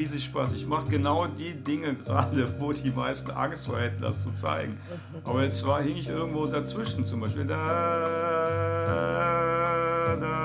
riesig 0.00 0.24
Spaß. 0.24 0.54
Ich 0.54 0.66
mache 0.66 0.88
genau 0.88 1.26
die 1.26 1.52
Dinge 1.54 1.94
gerade, 2.04 2.48
wo 2.58 2.72
die 2.72 2.90
meisten 2.90 3.30
Angst 3.30 3.66
vor 3.66 3.78
hätten, 3.78 4.00
das 4.02 4.22
zu 4.22 4.32
zeigen. 4.32 4.78
Aber 5.24 5.42
jetzt 5.42 5.66
war, 5.66 5.82
hing 5.82 5.96
ich 5.96 6.08
irgendwo 6.08 6.46
dazwischen 6.46 7.04
zum 7.04 7.20
Beispiel. 7.20 7.44
Da, 7.44 8.06
da. 8.86 10.40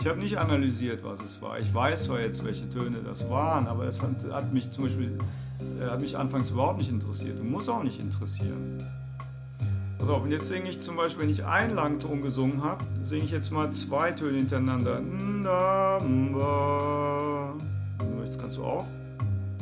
Ich 0.00 0.10
habe 0.10 0.18
nicht 0.18 0.36
analysiert, 0.36 1.02
was 1.02 1.18
es 1.20 1.40
war. 1.40 1.58
Ich 1.58 1.72
weiß 1.72 2.04
zwar 2.04 2.20
jetzt, 2.20 2.44
welche 2.44 2.68
Töne 2.68 2.98
das 3.02 3.30
waren, 3.30 3.66
aber 3.66 3.84
es 3.84 4.02
hat, 4.02 4.10
hat 4.30 4.52
mich 4.52 4.70
zum 4.70 4.84
Beispiel 4.84 5.16
äh, 5.80 5.88
hat 5.88 6.00
mich 6.00 6.14
anfangs 6.18 6.50
überhaupt 6.50 6.76
nicht 6.76 6.90
interessiert 6.90 7.40
und 7.40 7.50
muss 7.50 7.70
auch 7.70 7.82
nicht 7.82 7.98
interessieren. 7.98 8.84
Pass 10.04 10.12
auf, 10.12 10.24
und 10.24 10.32
jetzt 10.32 10.48
singe 10.48 10.68
ich 10.68 10.82
zum 10.82 10.96
Beispiel, 10.96 11.22
wenn 11.22 11.30
ich 11.30 11.46
einen 11.46 11.74
Langton 11.74 12.20
gesungen 12.20 12.62
habe, 12.62 12.84
singe 13.04 13.24
ich 13.24 13.30
jetzt 13.30 13.50
mal 13.50 13.70
zwei 13.70 14.12
Töne 14.12 14.36
hintereinander. 14.36 15.00
Jetzt 18.22 18.38
kannst 18.38 18.58
du 18.58 18.64
auch. 18.64 18.84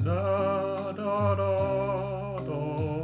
Da, 0.05 0.92
da, 0.96 1.37
da. 1.37 2.42
Du 2.44 3.02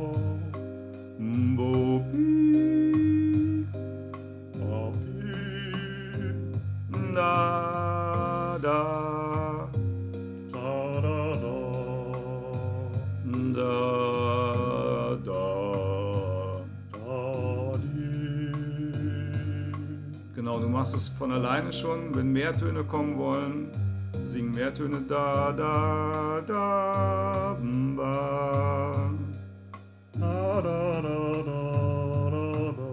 machst 20.79 20.95
es 20.95 21.09
von 21.09 21.33
alleine 21.33 21.73
schon. 21.73 22.15
Wenn 22.15 22.33
mehr 22.33 22.57
Töne 22.57 22.85
kommen 22.85 23.19
wollen, 23.19 23.69
singen 24.27 24.53
mehr 24.53 24.73
Töne 24.73 25.01
da, 25.09 25.51
da, 25.51 26.41
da, 26.47 27.57
ba. 27.97 29.11
Da, 30.13 30.63
da, 30.63 31.03
da, 31.03 31.43
da, 31.43 32.31
da, 32.31 32.73
da. 32.77 32.89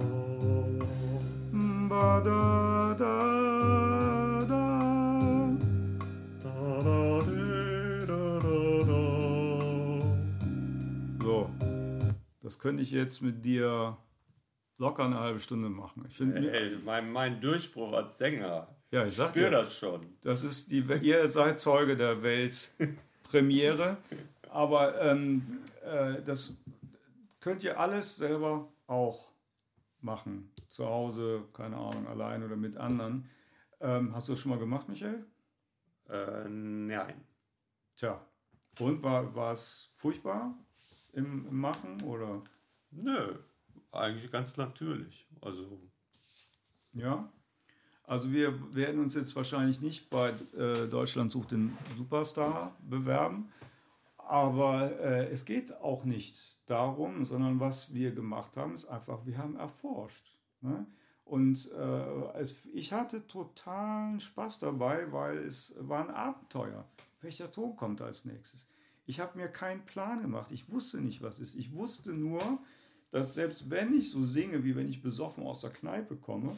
Ba, 1.87 2.21
da, 2.21 2.95
da, 2.97 3.19
da. 4.49 4.65
Da, 6.43 6.57
da, 6.87 6.99
da, 8.07 8.39
da, 8.39 8.59
da. 8.87 9.03
So, 11.23 11.49
das 12.41 12.57
könnte 12.57 12.81
ich 12.81 12.89
jetzt 12.89 13.21
mit 13.21 13.45
dir 13.45 13.95
locker 14.77 15.05
eine 15.05 15.19
halbe 15.19 15.39
Stunde 15.39 15.69
machen. 15.69 16.05
Ich 16.07 16.17
finde 16.17 16.51
hey, 16.51 16.77
mein, 16.83 17.11
mein 17.11 17.41
Durchbruch 17.41 17.93
als 17.93 18.17
Sänger. 18.17 18.67
Ja, 18.91 19.05
ich 19.05 19.15
sag 19.15 19.33
dir 19.33 19.49
das 19.49 19.75
schon. 19.75 20.05
Das 20.21 20.43
ist 20.43 20.71
die, 20.71 20.85
ihr 21.01 21.29
seid 21.29 21.59
Zeuge 21.59 21.95
der 21.95 22.21
Weltpremiere, 22.23 23.97
aber 24.49 25.01
ähm, 25.01 25.59
äh, 25.83 26.21
das 26.23 26.57
könnt 27.39 27.63
ihr 27.63 27.79
alles 27.79 28.15
selber 28.15 28.67
auch 28.88 29.29
machen. 30.01 30.51
Zu 30.69 30.85
Hause, 30.85 31.43
keine 31.53 31.77
Ahnung, 31.77 32.07
allein 32.07 32.43
oder 32.43 32.55
mit 32.55 32.77
anderen. 32.77 33.29
Ähm, 33.81 34.13
hast 34.13 34.27
du 34.27 34.33
das 34.33 34.39
schon 34.39 34.51
mal 34.51 34.59
gemacht, 34.59 34.88
Michael? 34.88 35.25
Äh, 36.09 36.47
nein. 36.49 37.21
Tja, 37.95 38.21
und 38.79 39.01
war, 39.03 39.33
war 39.35 39.53
es 39.53 39.91
furchtbar 39.95 40.57
im, 41.13 41.47
im 41.47 41.59
Machen 41.59 42.01
oder? 42.03 42.43
Nö, 42.91 43.35
eigentlich 43.95 44.31
ganz 44.31 44.55
natürlich. 44.58 45.27
Also. 45.41 45.81
Ja. 46.93 47.29
Also 48.03 48.31
wir 48.31 48.75
werden 48.75 49.01
uns 49.01 49.15
jetzt 49.15 49.36
wahrscheinlich 49.36 49.81
nicht 49.81 50.10
bei 50.10 50.29
äh, 50.55 50.88
Deutschland 50.88 51.31
sucht 51.31 51.51
den 51.51 51.75
Superstar 51.97 52.75
bewerben, 52.88 53.51
aber 54.17 54.99
äh, 54.99 55.27
es 55.31 55.45
geht 55.45 55.75
auch 55.81 56.03
nicht 56.03 56.60
darum, 56.67 57.25
sondern 57.25 57.60
was 57.60 57.93
wir 57.93 58.12
gemacht 58.12 58.58
haben, 58.58 58.75
ist 58.75 58.86
einfach, 58.86 59.25
wir 59.25 59.38
haben 59.38 59.55
erforscht. 59.55 60.38
Ne? 60.62 60.86
Und 61.23 61.71
äh, 61.71 62.39
es, 62.39 62.63
ich 62.73 62.93
hatte 62.93 63.25
totalen 63.27 64.19
Spaß 64.19 64.60
dabei, 64.60 65.12
weil 65.12 65.39
es 65.39 65.73
war 65.79 66.08
ein 66.08 66.13
Abenteuer. 66.13 66.86
Welcher 67.21 67.49
Ton 67.49 67.75
kommt 67.75 68.01
als 68.01 68.25
nächstes? 68.25 68.69
Ich 69.08 69.19
habe 69.19 69.38
mir 69.38 69.47
keinen 69.47 69.86
Plan 69.86 70.21
gemacht. 70.21 70.51
Ich 70.51 70.71
wusste 70.71 71.01
nicht, 71.01 71.23
was 71.23 71.39
ist. 71.39 71.55
Ich 71.55 71.73
wusste 71.73 72.13
nur, 72.13 72.60
dass 73.15 73.34
selbst 73.34 73.69
wenn 73.69 73.93
ich 73.93 74.10
so 74.10 74.25
singe, 74.25 74.65
wie 74.65 74.75
wenn 74.75 74.89
ich 74.89 75.01
besoffen 75.01 75.45
aus 75.45 75.62
der 75.62 75.69
Kneipe 75.69 76.17
komme, 76.17 76.58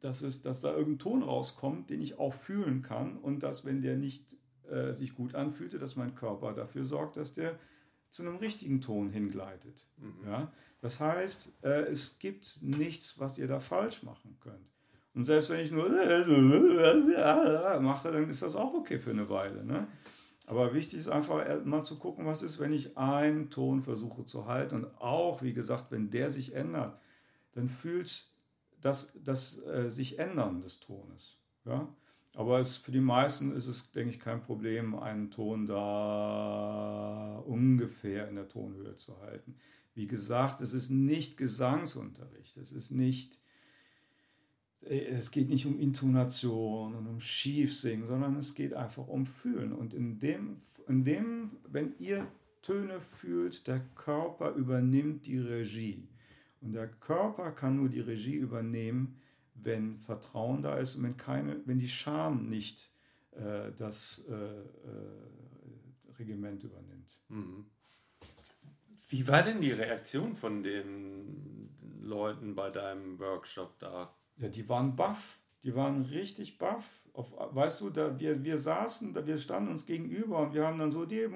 dass, 0.00 0.22
es, 0.22 0.42
dass 0.42 0.60
da 0.60 0.74
irgendein 0.74 0.98
Ton 0.98 1.22
rauskommt, 1.22 1.90
den 1.90 2.00
ich 2.00 2.18
auch 2.18 2.34
fühlen 2.34 2.82
kann 2.82 3.16
und 3.18 3.44
dass, 3.44 3.64
wenn 3.64 3.80
der 3.80 3.96
nicht 3.96 4.36
äh, 4.68 4.92
sich 4.92 5.14
gut 5.14 5.36
anfühlte, 5.36 5.78
dass 5.78 5.94
mein 5.94 6.16
Körper 6.16 6.54
dafür 6.54 6.84
sorgt, 6.84 7.16
dass 7.18 7.34
der 7.34 7.56
zu 8.10 8.22
einem 8.22 8.34
richtigen 8.38 8.80
Ton 8.80 9.10
hingleitet. 9.10 9.86
Mhm. 9.98 10.26
Ja? 10.26 10.52
Das 10.80 10.98
heißt, 10.98 11.52
äh, 11.62 11.82
es 11.82 12.18
gibt 12.18 12.58
nichts, 12.60 13.20
was 13.20 13.38
ihr 13.38 13.46
da 13.46 13.60
falsch 13.60 14.02
machen 14.02 14.36
könnt. 14.40 14.74
Und 15.14 15.24
selbst 15.24 15.50
wenn 15.50 15.60
ich 15.60 15.70
nur 15.70 15.88
mache, 17.80 18.10
dann 18.10 18.28
ist 18.28 18.42
das 18.42 18.56
auch 18.56 18.74
okay 18.74 18.98
für 18.98 19.10
eine 19.10 19.30
Weile. 19.30 19.64
Ne? 19.64 19.86
Aber 20.46 20.74
wichtig 20.74 21.00
ist 21.00 21.08
einfach 21.08 21.64
mal 21.64 21.82
zu 21.82 21.98
gucken, 21.98 22.26
was 22.26 22.42
ist, 22.42 22.58
wenn 22.58 22.72
ich 22.72 22.98
einen 22.98 23.50
Ton 23.50 23.82
versuche 23.82 24.26
zu 24.26 24.46
halten. 24.46 24.76
Und 24.76 25.00
auch, 25.00 25.42
wie 25.42 25.54
gesagt, 25.54 25.90
wenn 25.90 26.10
der 26.10 26.28
sich 26.30 26.54
ändert, 26.54 26.98
dann 27.52 27.68
fühlt 27.68 28.26
das, 28.80 29.18
das 29.22 29.64
äh, 29.64 29.88
sich 29.88 30.18
ändern 30.18 30.60
des 30.60 30.80
Tones. 30.80 31.38
Ja? 31.64 31.88
Aber 32.34 32.58
es, 32.58 32.76
für 32.76 32.92
die 32.92 33.00
meisten 33.00 33.54
ist 33.54 33.66
es, 33.66 33.92
denke 33.92 34.10
ich, 34.10 34.20
kein 34.20 34.42
Problem, 34.42 34.98
einen 34.98 35.30
Ton 35.30 35.66
da 35.66 37.42
ungefähr 37.46 38.28
in 38.28 38.34
der 38.34 38.48
Tonhöhe 38.48 38.96
zu 38.96 39.18
halten. 39.20 39.56
Wie 39.94 40.06
gesagt, 40.06 40.60
es 40.60 40.72
ist 40.72 40.90
nicht 40.90 41.36
Gesangsunterricht, 41.36 42.56
es 42.56 42.72
ist 42.72 42.90
nicht, 42.90 43.36
äh, 43.36 43.38
es 44.88 45.30
geht 45.30 45.48
nicht 45.48 45.66
um 45.66 45.78
Intonation 45.78 46.94
und 46.94 47.06
um 47.06 47.20
Schiefsingen, 47.20 48.06
sondern 48.06 48.36
es 48.36 48.54
geht 48.54 48.74
einfach 48.74 49.06
um 49.08 49.26
Fühlen. 49.26 49.72
Und 49.72 49.94
in 49.94 50.18
dem, 50.18 50.56
in 50.88 51.04
dem, 51.04 51.50
wenn 51.68 51.94
ihr 51.98 52.26
Töne 52.62 53.00
fühlt, 53.00 53.66
der 53.66 53.80
Körper 53.94 54.52
übernimmt 54.52 55.26
die 55.26 55.38
Regie. 55.38 56.08
Und 56.60 56.72
der 56.72 56.88
Körper 56.88 57.50
kann 57.50 57.76
nur 57.76 57.88
die 57.88 58.00
Regie 58.00 58.36
übernehmen, 58.36 59.20
wenn 59.54 59.98
Vertrauen 59.98 60.62
da 60.62 60.78
ist 60.78 60.96
und 60.96 61.04
wenn, 61.04 61.16
keine, 61.16 61.60
wenn 61.66 61.78
die 61.78 61.88
Scham 61.88 62.48
nicht 62.48 62.90
äh, 63.32 63.70
das 63.78 64.24
äh, 64.28 64.34
äh, 64.34 64.64
Regiment 66.18 66.62
übernimmt. 66.64 67.18
Mhm. 67.28 67.66
Wie 69.08 69.28
war 69.28 69.42
denn 69.42 69.60
die 69.60 69.72
Reaktion 69.72 70.34
von 70.34 70.62
den 70.62 71.70
Leuten 72.02 72.54
bei 72.54 72.70
deinem 72.70 73.18
Workshop 73.18 73.78
da? 73.78 74.14
Ja, 74.36 74.48
die 74.48 74.68
waren 74.68 74.96
baff. 74.96 75.38
Die 75.62 75.74
waren 75.74 76.02
richtig 76.02 76.58
baff. 76.58 76.84
Auf, 77.14 77.32
weißt 77.54 77.80
du, 77.80 77.90
da 77.90 78.18
wir, 78.18 78.44
wir 78.44 78.58
saßen, 78.58 79.14
da 79.14 79.26
wir 79.26 79.38
standen 79.38 79.70
uns 79.70 79.86
gegenüber 79.86 80.40
und 80.40 80.52
wir 80.52 80.66
haben 80.66 80.78
dann 80.78 80.92
so 80.92 81.06
die, 81.06 81.26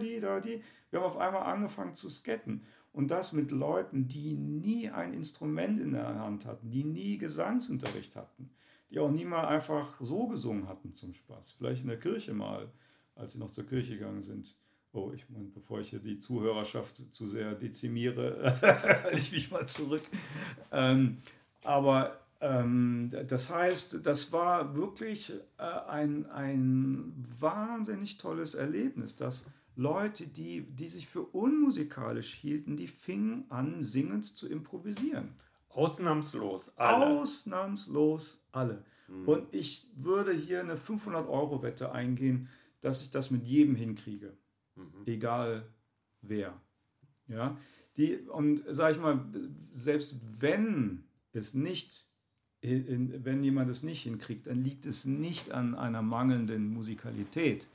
die, 0.00 0.20
da, 0.20 0.40
die. 0.40 0.62
Wir 0.90 1.00
haben 1.00 1.06
auf 1.06 1.16
einmal 1.16 1.42
angefangen 1.44 1.94
zu 1.94 2.10
sketten. 2.10 2.62
Und 2.92 3.10
das 3.10 3.32
mit 3.32 3.50
Leuten, 3.50 4.06
die 4.06 4.34
nie 4.34 4.88
ein 4.88 5.14
Instrument 5.14 5.80
in 5.80 5.92
der 5.92 6.20
Hand 6.20 6.46
hatten, 6.46 6.70
die 6.70 6.84
nie 6.84 7.18
Gesangsunterricht 7.18 8.14
hatten, 8.14 8.50
die 8.90 9.00
auch 9.00 9.10
nie 9.10 9.24
mal 9.24 9.46
einfach 9.46 9.98
so 10.00 10.28
gesungen 10.28 10.68
hatten 10.68 10.94
zum 10.94 11.12
Spaß. 11.12 11.52
Vielleicht 11.58 11.82
in 11.82 11.88
der 11.88 11.98
Kirche 11.98 12.34
mal, 12.34 12.70
als 13.16 13.32
sie 13.32 13.38
noch 13.38 13.50
zur 13.50 13.66
Kirche 13.66 13.94
gegangen 13.94 14.22
sind. 14.22 14.54
Oh, 14.92 15.10
ich 15.12 15.28
meine, 15.28 15.46
bevor 15.46 15.80
ich 15.80 15.90
hier 15.90 15.98
die 15.98 16.20
Zuhörerschaft 16.20 17.02
zu 17.12 17.26
sehr 17.26 17.54
dezimiere, 17.54 18.56
halte 18.62 19.16
ich 19.16 19.32
mich 19.32 19.50
mal 19.50 19.66
zurück. 19.66 20.02
Ähm, 20.70 21.18
aber 21.64 22.23
das 23.26 23.50
heißt, 23.50 24.04
das 24.04 24.32
war 24.32 24.74
wirklich 24.74 25.32
äh, 25.56 25.62
ein, 25.62 26.26
ein 26.30 27.26
wahnsinnig 27.38 28.18
tolles 28.18 28.54
Erlebnis, 28.54 29.16
dass 29.16 29.46
Leute, 29.76 30.26
die, 30.26 30.62
die 30.62 30.88
sich 30.88 31.06
für 31.06 31.22
unmusikalisch 31.22 32.34
hielten, 32.34 32.76
die 32.76 32.86
fingen 32.86 33.44
an, 33.48 33.82
singend 33.82 34.24
zu 34.26 34.48
improvisieren. 34.48 35.30
Ausnahmslos 35.70 36.70
alle. 36.76 37.20
Ausnahmslos 37.20 38.38
alle. 38.52 38.84
Mhm. 39.08 39.28
Und 39.28 39.54
ich 39.54 39.88
würde 39.96 40.32
hier 40.32 40.60
eine 40.60 40.76
500-Euro-Wette 40.76 41.92
eingehen, 41.92 42.48
dass 42.80 43.02
ich 43.02 43.10
das 43.10 43.30
mit 43.30 43.42
jedem 43.44 43.74
hinkriege. 43.74 44.36
Mhm. 44.76 45.06
Egal 45.06 45.66
wer. 46.20 46.60
Ja, 47.26 47.56
die, 47.96 48.16
und 48.16 48.62
sage 48.68 48.96
ich 48.96 49.00
mal, 49.00 49.24
selbst 49.70 50.20
wenn 50.40 51.04
es 51.32 51.54
nicht, 51.54 52.06
wenn 52.64 53.44
jemand 53.44 53.70
es 53.70 53.82
nicht 53.82 54.02
hinkriegt, 54.02 54.46
dann 54.46 54.62
liegt 54.62 54.86
es 54.86 55.04
nicht 55.04 55.52
an 55.52 55.74
einer 55.74 56.02
mangelnden 56.02 56.72
Musikalität, 56.72 57.66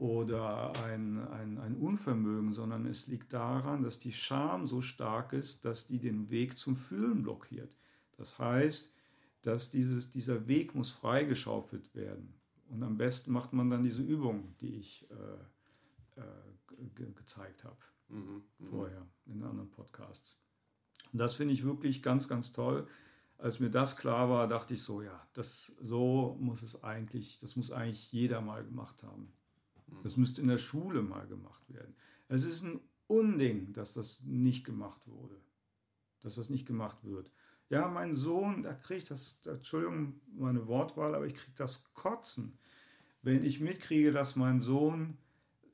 oder 0.00 0.72
ein, 0.86 1.18
ein, 1.28 1.58
ein 1.58 1.76
Unvermögen, 1.76 2.54
sondern 2.54 2.86
es 2.86 3.06
liegt 3.06 3.34
daran, 3.34 3.82
dass 3.82 3.98
die 3.98 4.14
Scham 4.14 4.66
so 4.66 4.80
stark 4.80 5.34
ist, 5.34 5.66
dass 5.66 5.86
die 5.86 5.98
den 5.98 6.30
Weg 6.30 6.56
zum 6.56 6.74
Fühlen 6.74 7.22
blockiert. 7.22 7.76
Das 8.16 8.38
heißt, 8.38 8.94
dass 9.42 9.70
dieses, 9.70 10.10
dieser 10.10 10.48
Weg 10.48 10.74
muss 10.74 10.90
freigeschaufelt 10.90 11.94
werden. 11.94 12.32
Und 12.70 12.82
am 12.82 12.96
besten 12.96 13.30
macht 13.30 13.52
man 13.52 13.68
dann 13.68 13.82
diese 13.82 14.00
Übung, 14.00 14.54
die 14.62 14.76
ich 14.76 15.06
äh, 15.10 16.20
äh, 16.20 16.88
ge 16.94 17.12
gezeigt 17.14 17.64
habe 17.64 17.76
mhm, 18.08 18.42
mhm, 18.58 18.66
vorher 18.68 19.06
in 19.26 19.42
anderen 19.42 19.70
Podcasts. 19.70 20.38
Und 21.12 21.18
das 21.18 21.34
finde 21.34 21.52
ich 21.52 21.62
wirklich 21.62 22.02
ganz, 22.02 22.26
ganz 22.26 22.54
toll. 22.54 22.88
Als 23.40 23.58
mir 23.58 23.70
das 23.70 23.96
klar 23.96 24.28
war, 24.28 24.48
dachte 24.48 24.74
ich 24.74 24.82
so, 24.82 25.02
ja, 25.02 25.26
das 25.32 25.72
so 25.80 26.36
muss 26.40 26.62
es 26.62 26.82
eigentlich, 26.82 27.38
das 27.38 27.56
muss 27.56 27.70
eigentlich 27.70 28.12
jeder 28.12 28.40
mal 28.40 28.62
gemacht 28.62 29.02
haben. 29.02 29.32
Das 30.02 30.16
müsste 30.16 30.40
in 30.40 30.48
der 30.48 30.58
Schule 30.58 31.02
mal 31.02 31.26
gemacht 31.26 31.62
werden. 31.68 31.94
Es 32.28 32.44
ist 32.44 32.62
ein 32.62 32.80
Unding, 33.06 33.72
dass 33.72 33.94
das 33.94 34.22
nicht 34.24 34.64
gemacht 34.64 35.00
wurde. 35.06 35.36
Dass 36.20 36.36
das 36.36 36.50
nicht 36.50 36.66
gemacht 36.66 36.98
wird. 37.02 37.30
Ja, 37.70 37.88
mein 37.88 38.14
Sohn, 38.14 38.62
da 38.62 38.74
kriegt 38.74 39.10
das, 39.10 39.40
Entschuldigung, 39.46 40.20
meine 40.36 40.66
Wortwahl, 40.66 41.14
aber 41.14 41.26
ich 41.26 41.34
kriege 41.34 41.56
das 41.56 41.92
Kotzen, 41.94 42.58
wenn 43.22 43.44
ich 43.44 43.60
mitkriege, 43.60 44.12
dass 44.12 44.36
mein 44.36 44.60
Sohn 44.60 45.18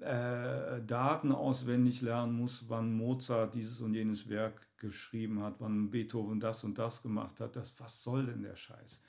äh, 0.01 0.83
Daten 0.83 1.33
auswendig 1.33 2.03
lernen 2.03 2.35
muss, 2.35 2.69
wann 2.69 2.97
Mozart 2.97 3.55
dieses 3.55 3.81
und 3.81 3.95
jenes 3.95 4.29
Werk 4.29 4.66
geschrieben 4.79 5.43
hat, 5.43 5.57
wann 5.59 5.91
Beethoven 5.91 6.41
das 6.41 6.65
und 6.65 6.79
das 6.79 7.03
gemacht 7.03 7.41
hat. 7.41 7.57
Das, 7.57 7.79
was 7.79 8.03
soll 8.03 8.27
denn 8.27 8.43
der 8.43 8.57
Scheiß? 8.57 9.03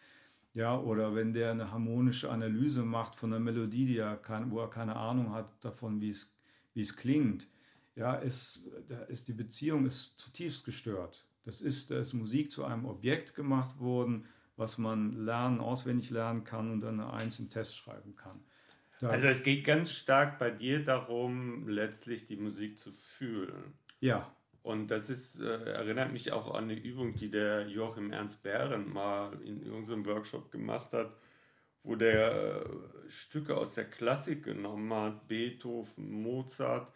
Ja, 0.54 0.80
oder 0.80 1.14
wenn 1.14 1.34
der 1.34 1.52
eine 1.52 1.72
harmonische 1.72 2.32
Analyse 2.32 2.84
macht 2.84 3.16
von 3.16 3.32
einer 3.32 3.44
Melodie, 3.44 3.86
die 3.86 3.98
er 3.98 4.18
kann, 4.18 4.50
wo 4.50 4.60
er 4.60 4.70
keine 4.70 4.96
Ahnung 4.96 5.32
hat 5.32 5.64
davon, 5.64 6.02
wie 6.02 6.10
es, 6.10 6.34
wie 6.74 6.82
es 6.82 6.96
klingt, 6.96 7.48
ja, 7.96 8.16
ist, 8.16 8.62
da 8.88 9.02
ist 9.04 9.28
die 9.28 9.34
Beziehung 9.34 9.86
ist 9.86 10.18
zutiefst 10.20 10.66
gestört. 10.66 11.26
Das 11.46 11.62
ist, 11.62 11.92
da 11.92 12.00
ist 12.00 12.14
Musik 12.14 12.52
zu 12.52 12.66
einem 12.66 12.86
Objekt 12.86 13.36
gemacht 13.36 13.80
worden, 13.80 14.26
was 14.56 14.78
man 14.78 15.26
lernen, 15.26 15.60
auswendig 15.60 16.10
lernen 16.10 16.44
kann 16.44 16.72
und 16.72 16.82
dann 16.82 17.00
eine 17.00 17.14
Eins 17.14 17.40
im 17.40 17.50
Test 17.50 17.78
schreiben 17.78 18.16
kann. 18.16 18.40
Da 19.00 19.10
also 19.10 19.28
es 19.28 19.44
geht 19.44 19.64
ganz 19.64 19.92
stark 19.92 20.40
bei 20.40 20.50
dir 20.50 20.84
darum, 20.84 21.68
letztlich 21.68 22.26
die 22.26 22.36
Musik 22.36 22.80
zu 22.80 22.92
fühlen. 22.92 23.74
Ja, 24.00 24.36
und 24.68 24.90
das 24.90 25.10
ist, 25.10 25.40
äh, 25.40 25.72
erinnert 25.72 26.12
mich 26.12 26.34
auch 26.34 26.54
an 26.54 26.66
eine 26.66 26.78
Übung, 26.78 27.16
die 27.16 27.32
der 27.32 27.70
Joachim 27.70 28.12
Ernst 28.12 28.44
Behren 28.44 28.92
mal 28.92 29.32
in 29.42 29.72
unserem 29.72 30.06
Workshop 30.06 30.52
gemacht 30.52 30.92
hat, 30.92 31.16
wo 31.84 31.96
der 31.96 32.66
äh, 32.66 33.10
Stücke 33.10 33.56
aus 33.56 33.76
der 33.76 33.86
Klassik 33.86 34.44
genommen 34.44 34.94
hat, 34.94 35.26
Beethoven, 35.30 36.22
Mozart, 36.22 36.92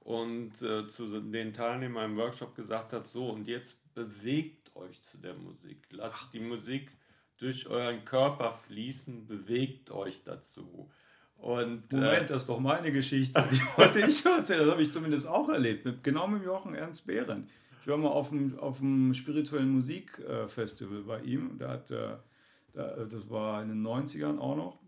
und 0.00 0.60
äh, 0.60 0.88
zu 0.88 1.20
den 1.20 1.54
Teilnehmern 1.54 2.10
im 2.10 2.16
Workshop 2.16 2.56
gesagt 2.56 2.92
hat, 2.92 3.06
so, 3.06 3.30
und 3.30 3.46
jetzt 3.46 3.76
bewegt 3.94 4.74
euch 4.74 5.00
zu 5.04 5.16
der 5.18 5.34
Musik. 5.34 5.86
Lasst 5.92 6.34
die 6.34 6.40
Musik 6.40 6.90
durch 7.36 7.68
euren 7.68 8.04
Körper 8.04 8.54
fließen, 8.54 9.28
bewegt 9.28 9.92
euch 9.92 10.24
dazu. 10.24 10.90
Und, 11.44 11.92
Moment, 11.92 12.22
äh, 12.22 12.26
das 12.26 12.42
ist 12.42 12.48
doch 12.48 12.58
meine 12.58 12.90
Geschichte. 12.90 13.46
Die 13.52 13.60
wollte 13.76 13.98
ich 14.00 14.24
erzählen. 14.24 14.60
Das 14.60 14.70
habe 14.70 14.80
ich 14.80 14.90
zumindest 14.90 15.26
auch 15.26 15.50
erlebt. 15.50 15.84
Mit, 15.84 16.02
genau 16.02 16.26
mit 16.26 16.42
Jochen 16.42 16.74
Ernst 16.74 17.06
Behrendt. 17.06 17.50
Ich 17.82 17.86
war 17.86 17.98
mal 17.98 18.08
auf 18.08 18.30
dem, 18.30 18.58
auf 18.58 18.78
dem 18.78 19.12
spirituellen 19.12 19.68
Musikfestival 19.68 21.02
bei 21.02 21.20
ihm. 21.20 21.58
Da 21.58 21.72
hat, 21.72 21.90
da, 21.90 22.22
das 22.72 23.28
war 23.28 23.62
in 23.62 23.68
den 23.68 23.86
90ern 23.86 24.38
auch 24.38 24.56
noch. 24.56 24.78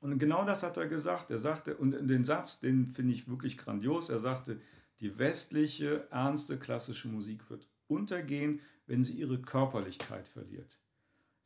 Und 0.00 0.18
genau 0.18 0.44
das 0.44 0.64
hat 0.64 0.76
er 0.78 0.88
gesagt. 0.88 1.30
Er 1.30 1.38
sagte, 1.38 1.76
und 1.76 1.92
den 1.92 2.24
Satz, 2.24 2.58
den 2.58 2.88
finde 2.88 3.12
ich 3.12 3.28
wirklich 3.28 3.56
grandios. 3.56 4.10
Er 4.10 4.18
sagte, 4.18 4.60
die 4.98 5.16
westliche, 5.16 6.08
ernste, 6.10 6.58
klassische 6.58 7.06
Musik 7.06 7.48
wird 7.50 7.68
untergehen, 7.86 8.58
wenn 8.88 9.04
sie 9.04 9.12
ihre 9.12 9.40
Körperlichkeit 9.40 10.26
verliert. 10.26 10.76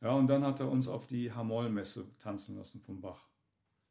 Ja, 0.01 0.13
und 0.13 0.25
dann 0.25 0.43
hat 0.43 0.59
er 0.59 0.71
uns 0.71 0.87
auf 0.87 1.05
die 1.05 1.31
Hamoll-Messe 1.31 2.05
tanzen 2.17 2.57
lassen 2.57 2.81
vom 2.81 2.99
Bach. 2.99 3.27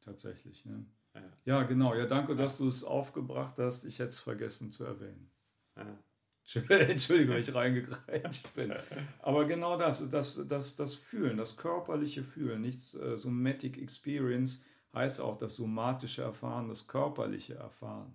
Tatsächlich, 0.05 0.65
ne? 0.67 0.85
Ja. 1.15 1.23
ja, 1.45 1.63
genau. 1.65 1.95
Ja, 1.95 2.07
danke, 2.07 2.35
dass 2.35 2.59
du 2.59 2.69
es 2.69 2.85
aufgebracht 2.85 3.59
hast. 3.59 3.85
Ich 3.85 3.99
hätte 3.99 4.11
es 4.11 4.19
vergessen 4.19 4.71
zu 4.71 4.85
erwähnen. 4.85 5.31
Ja. 5.77 5.99
Entschuldigung, 6.69 7.37
ich 7.37 7.55
reingegrätscht 7.55 8.53
bin. 8.55 8.73
Aber 9.21 9.45
genau 9.45 9.79
das, 9.79 10.09
das, 10.11 10.41
das, 10.49 10.75
das 10.75 10.95
Fühlen, 10.95 11.37
das 11.37 11.57
körperliche 11.57 12.25
Fühlen, 12.25 12.63
nicht 12.63 12.95
äh, 12.95 13.17
Somatic 13.17 13.79
Experience 13.79 14.63
heißt 14.93 15.21
auch 15.21 15.39
das 15.39 15.55
somatische 15.55 16.23
Erfahren, 16.23 16.69
das 16.69 16.89
körperliche 16.89 17.55
Erfahren. 17.55 18.15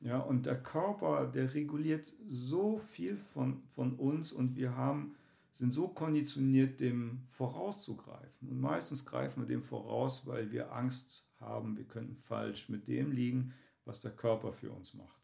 Ja, 0.00 0.18
und 0.18 0.46
der 0.46 0.60
Körper, 0.60 1.26
der 1.26 1.52
reguliert 1.54 2.12
so 2.28 2.78
viel 2.78 3.18
von, 3.18 3.62
von 3.74 3.94
uns 3.96 4.32
und 4.32 4.56
wir 4.56 4.74
haben 4.74 5.14
sind 5.60 5.72
so 5.72 5.88
konditioniert, 5.88 6.80
dem 6.80 7.20
vorauszugreifen. 7.32 8.48
Und 8.48 8.60
meistens 8.62 9.04
greifen 9.04 9.42
wir 9.42 9.46
dem 9.46 9.62
voraus, 9.62 10.26
weil 10.26 10.50
wir 10.50 10.72
Angst 10.72 11.28
haben, 11.38 11.76
wir 11.76 11.84
könnten 11.84 12.16
falsch 12.16 12.70
mit 12.70 12.88
dem 12.88 13.12
liegen, 13.12 13.52
was 13.84 14.00
der 14.00 14.10
Körper 14.10 14.54
für 14.54 14.70
uns 14.70 14.94
macht. 14.94 15.20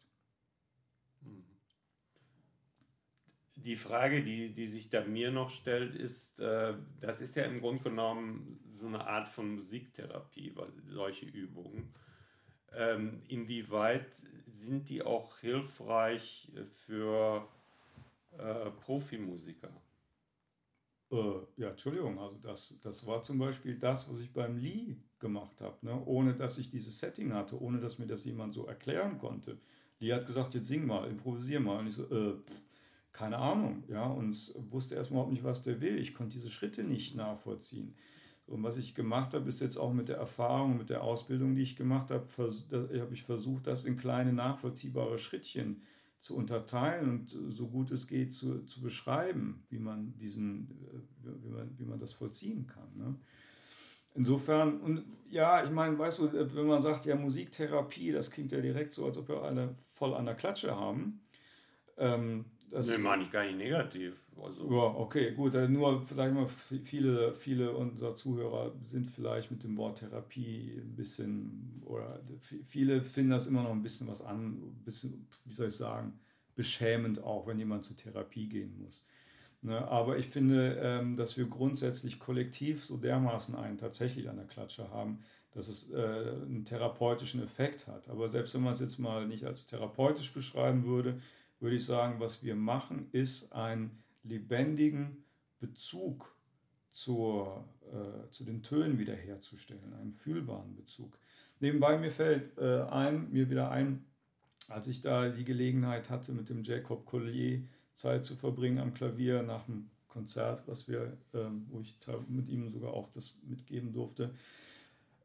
Mhm. 1.21 1.43
Die 3.55 3.75
Frage, 3.75 4.23
die, 4.23 4.53
die 4.53 4.67
sich 4.67 4.91
da 4.91 5.03
mir 5.03 5.31
noch 5.31 5.49
stellt, 5.49 5.95
ist, 5.95 6.39
äh, 6.39 6.75
das 7.01 7.19
ist 7.19 7.35
ja 7.35 7.45
im 7.45 7.59
Grunde 7.59 7.85
genommen 7.85 8.59
so 8.79 8.85
eine 8.85 9.07
Art 9.07 9.29
von 9.29 9.55
Musiktherapie, 9.55 10.53
solche 10.87 11.25
Übungen. 11.25 11.91
Ähm, 12.73 13.23
inwieweit 13.27 14.05
sind 14.45 14.87
die 14.87 15.01
auch 15.01 15.39
hilfreich 15.39 16.51
für 16.85 17.47
äh, 18.37 18.69
Profimusiker? 18.69 19.71
Äh, 21.11 21.15
ja, 21.57 21.69
Entschuldigung, 21.69 22.19
also 22.19 22.37
das, 22.41 22.77
das 22.81 23.05
war 23.05 23.21
zum 23.21 23.37
Beispiel 23.39 23.77
das, 23.77 24.09
was 24.11 24.19
ich 24.19 24.31
beim 24.33 24.57
Lee 24.57 24.97
gemacht 25.19 25.61
habe, 25.61 25.77
ne? 25.81 26.01
ohne 26.05 26.33
dass 26.33 26.57
ich 26.57 26.69
dieses 26.69 26.99
Setting 26.99 27.33
hatte, 27.33 27.61
ohne 27.61 27.79
dass 27.79 27.97
mir 27.97 28.07
das 28.07 28.25
jemand 28.25 28.53
so 28.53 28.65
erklären 28.65 29.17
konnte. 29.17 29.57
Lee 29.99 30.13
hat 30.13 30.27
gesagt, 30.27 30.53
jetzt 30.53 30.67
sing 30.67 30.85
mal, 30.85 31.07
improvisier 31.09 31.59
mal. 31.59 31.79
Und 31.79 31.87
ich 31.87 31.95
so, 31.95 32.03
äh, 32.03 32.35
keine 33.13 33.37
Ahnung, 33.37 33.83
ja, 33.87 34.05
und 34.05 34.53
wusste 34.69 34.95
erstmal 34.95 35.17
überhaupt 35.17 35.33
nicht, 35.33 35.43
was 35.43 35.63
der 35.63 35.81
will. 35.81 35.97
Ich 35.97 36.13
konnte 36.13 36.37
diese 36.37 36.51
Schritte 36.51 36.83
nicht 36.83 37.15
nachvollziehen. 37.15 37.95
Und 38.45 38.63
was 38.63 38.77
ich 38.77 38.93
gemacht 38.93 39.33
habe, 39.33 39.49
ist 39.49 39.59
jetzt 39.59 39.77
auch 39.77 39.91
mit 39.91 40.07
der 40.07 40.17
Erfahrung, 40.17 40.77
mit 40.77 40.89
der 40.89 41.03
Ausbildung, 41.03 41.55
die 41.55 41.63
ich 41.63 41.75
gemacht 41.75 42.11
habe, 42.11 42.27
habe 42.71 43.13
ich 43.13 43.23
versucht, 43.23 43.67
das 43.67 43.85
in 43.85 43.97
kleine 43.97 44.33
nachvollziehbare 44.33 45.17
Schrittchen 45.19 45.81
zu 46.21 46.35
unterteilen 46.35 47.09
und 47.09 47.53
so 47.53 47.67
gut 47.67 47.91
es 47.91 48.07
geht 48.07 48.33
zu, 48.33 48.63
zu 48.65 48.81
beschreiben, 48.81 49.63
wie 49.69 49.79
man, 49.79 50.17
diesen, 50.17 50.69
äh, 51.23 51.29
wie, 51.43 51.49
man, 51.49 51.77
wie 51.77 51.85
man 51.85 51.99
das 51.99 52.13
vollziehen 52.13 52.67
kann. 52.67 52.89
Ne? 52.95 53.15
Insofern, 54.15 54.81
und 54.81 55.05
ja, 55.29 55.63
ich 55.63 55.69
meine, 55.69 55.97
weißt 55.97 56.19
du, 56.19 56.55
wenn 56.55 56.65
man 56.65 56.81
sagt, 56.81 57.05
ja, 57.05 57.15
Musiktherapie, 57.15 58.11
das 58.11 58.31
klingt 58.31 58.51
ja 58.51 58.59
direkt 58.59 58.93
so, 58.93 59.05
als 59.05 59.17
ob 59.17 59.29
wir 59.29 59.43
alle 59.43 59.75
voll 59.93 60.15
an 60.15 60.25
der 60.25 60.33
Klatsche 60.33 60.75
haben. 60.75 61.21
Ähm, 61.97 62.45
das 62.71 62.89
nee, 62.89 62.97
meine 62.97 63.23
ich 63.23 63.31
gar 63.31 63.45
nicht 63.45 63.57
negativ. 63.57 64.15
Also. 64.43 64.71
Ja, 64.71 64.83
okay, 64.95 65.33
gut. 65.33 65.53
Nur, 65.53 66.05
sag 66.13 66.29
ich 66.29 66.33
mal, 66.33 66.47
viele, 66.47 67.33
viele 67.33 67.71
unserer 67.71 68.15
Zuhörer 68.15 68.73
sind 68.83 69.09
vielleicht 69.09 69.51
mit 69.51 69.63
dem 69.63 69.77
Wort 69.77 69.99
Therapie 69.99 70.81
ein 70.81 70.95
bisschen, 70.95 71.81
oder 71.85 72.21
viele 72.65 73.01
finden 73.01 73.31
das 73.31 73.47
immer 73.47 73.63
noch 73.63 73.71
ein 73.71 73.83
bisschen 73.83 74.07
was 74.07 74.21
an, 74.21 74.53
ein 74.53 74.83
bisschen, 74.83 75.27
wie 75.45 75.53
soll 75.53 75.69
ich 75.69 75.75
sagen, 75.75 76.19
beschämend 76.55 77.23
auch, 77.23 77.47
wenn 77.47 77.59
jemand 77.59 77.83
zur 77.83 77.95
Therapie 77.95 78.47
gehen 78.47 78.77
muss. 78.81 79.05
Ne, 79.61 79.87
aber 79.87 80.17
ich 80.17 80.27
finde, 80.27 80.77
ähm, 80.81 81.17
dass 81.17 81.35
wir 81.35 81.45
grundsätzlich 81.47 82.19
kollektiv 82.19 82.85
so 82.85 82.97
dermaßen 82.97 83.55
einen 83.55 83.77
tatsächlich 83.79 84.29
an 84.29 84.37
der 84.37 84.45
Klatsche 84.45 84.89
haben, 84.91 85.19
dass 85.51 85.67
es 85.67 85.89
äh, 85.91 85.95
einen 85.97 86.63
therapeutischen 86.63 87.41
Effekt 87.43 87.87
hat. 87.87 88.07
Aber 88.09 88.29
selbst 88.29 88.53
wenn 88.53 88.61
man 88.61 88.73
es 88.73 88.79
jetzt 88.79 88.99
mal 88.99 89.27
nicht 89.27 89.45
als 89.45 89.65
therapeutisch 89.65 90.31
beschreiben 90.31 90.85
würde, 90.85 91.19
würde 91.59 91.75
ich 91.75 91.85
sagen, 91.85 92.19
was 92.19 92.43
wir 92.43 92.55
machen, 92.55 93.07
ist 93.11 93.51
einen 93.51 94.03
lebendigen 94.27 95.23
Bezug 95.59 96.35
zur, 96.91 97.65
äh, 97.91 98.29
zu 98.29 98.43
den 98.43 98.63
Tönen 98.63 98.97
wiederherzustellen, 98.99 99.93
einen 99.93 100.13
fühlbaren 100.13 100.75
Bezug. 100.75 101.17
Nebenbei 101.59 101.97
mir 101.97 102.11
fällt 102.11 102.57
äh, 102.57 102.81
ein, 102.83 103.31
mir 103.31 103.49
wieder 103.49 103.71
ein, 103.71 104.05
als 104.67 104.87
ich 104.87 105.01
da 105.01 105.29
die 105.29 105.45
Gelegenheit 105.45 106.09
hatte, 106.09 106.31
mit 106.31 106.49
dem 106.49 106.63
Jacob 106.63 107.05
Collier 107.05 107.61
Zeit 107.93 108.25
zu 108.25 108.35
verbringen 108.35 108.79
am 108.79 108.93
Klavier 108.93 109.41
nach 109.43 109.65
dem 109.65 109.89
Konzert, 110.07 110.67
was 110.67 110.87
wir, 110.87 111.17
äh, 111.33 111.45
wo 111.69 111.79
ich 111.81 111.95
mit 112.27 112.49
ihm 112.49 112.71
sogar 112.71 112.93
auch 112.93 113.11
das 113.11 113.35
mitgeben 113.43 113.93
durfte, 113.93 114.31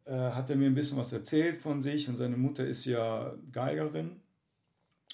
äh, 0.04 0.12
hat 0.12 0.50
er 0.50 0.56
mir 0.56 0.66
ein 0.66 0.74
bisschen 0.74 0.98
was 0.98 1.12
erzählt 1.12 1.58
von 1.58 1.80
sich 1.80 2.08
und 2.08 2.16
seine 2.16 2.36
Mutter 2.36 2.66
ist 2.66 2.84
ja 2.84 3.34
Geigerin 3.52 4.20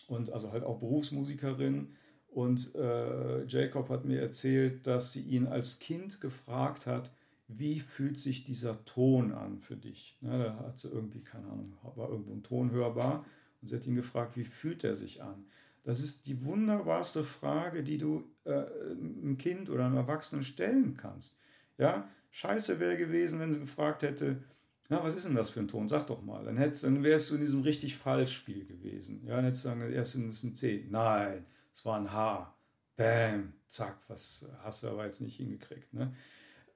und 0.07 0.33
also 0.33 0.51
halt 0.51 0.65
auch 0.65 0.79
Berufsmusikerin. 0.79 1.95
Und 2.39 2.73
äh, 2.77 3.43
Jacob 3.47 3.89
hat 3.89 4.05
mir 4.05 4.21
erzählt, 4.21 4.87
dass 4.87 5.13
sie 5.13 5.23
ihn 5.23 5.49
als 5.49 5.81
Kind 5.81 6.21
gefragt 6.21 6.87
hat, 6.87 7.11
wie 7.49 7.81
fühlt 7.81 8.17
sich 8.17 8.45
dieser 8.45 8.85
Ton 8.85 9.33
an 9.33 9.59
für 9.59 9.75
dich? 9.75 10.17
Ja, 10.21 10.39
da 10.39 10.57
hat 10.61 10.79
sie 10.79 10.87
irgendwie, 10.87 11.19
keine 11.19 11.49
Ahnung, 11.49 11.77
war 11.97 12.09
irgendwo 12.09 12.33
ein 12.35 12.45
Ton 12.45 12.71
hörbar. 12.71 13.25
Und 13.61 13.67
sie 13.67 13.75
hat 13.75 13.85
ihn 13.89 13.97
gefragt, 13.97 14.37
wie 14.37 14.45
fühlt 14.45 14.85
er 14.85 14.95
sich 14.95 15.21
an? 15.21 15.47
Das 15.83 15.99
ist 15.99 16.27
die 16.27 16.45
wunderbarste 16.45 17.25
Frage, 17.25 17.83
die 17.83 17.99
du 17.99 18.23
äh, 18.45 18.53
einem 18.53 19.37
Kind 19.37 19.69
oder 19.69 19.87
einem 19.87 19.97
Erwachsenen 19.97 20.45
stellen 20.45 20.97
kannst. 20.97 21.37
Ja, 21.77 22.09
scheiße 22.31 22.79
wäre 22.79 22.97
gewesen, 22.97 23.41
wenn 23.41 23.53
sie 23.53 23.59
gefragt 23.59 24.03
hätte, 24.05 24.45
na, 24.89 25.03
was 25.03 25.17
ist 25.17 25.27
denn 25.27 25.35
das 25.35 25.51
für 25.51 25.59
ein 25.59 25.67
Ton? 25.67 25.89
Sag 25.89 26.07
doch 26.07 26.23
mal. 26.23 26.45
Dann, 26.45 26.57
hättest, 26.57 26.85
dann 26.85 27.03
wärst 27.03 27.33
du 27.33 27.35
in 27.35 27.41
diesem 27.41 27.63
richtig 27.63 27.97
Falsch-Spiel 27.97 28.65
gewesen. 28.65 29.23
Ja, 29.27 29.35
dann 29.35 29.47
hättest 29.47 29.65
du 29.65 29.71
sagen, 29.71 29.93
erst 29.93 30.15
ist 30.15 30.45
ein 30.45 30.55
C. 30.55 30.87
Nein, 30.89 31.45
es 31.79 31.85
war 31.85 31.97
ein 31.97 32.13
H. 32.13 32.53
Bam, 32.97 33.53
zack, 33.69 33.99
was 34.09 34.45
hast 34.65 34.83
du 34.83 34.89
aber 34.89 35.07
jetzt 35.07 35.21
nicht 35.21 35.37
hingekriegt. 35.37 35.95
Ne? 35.95 36.13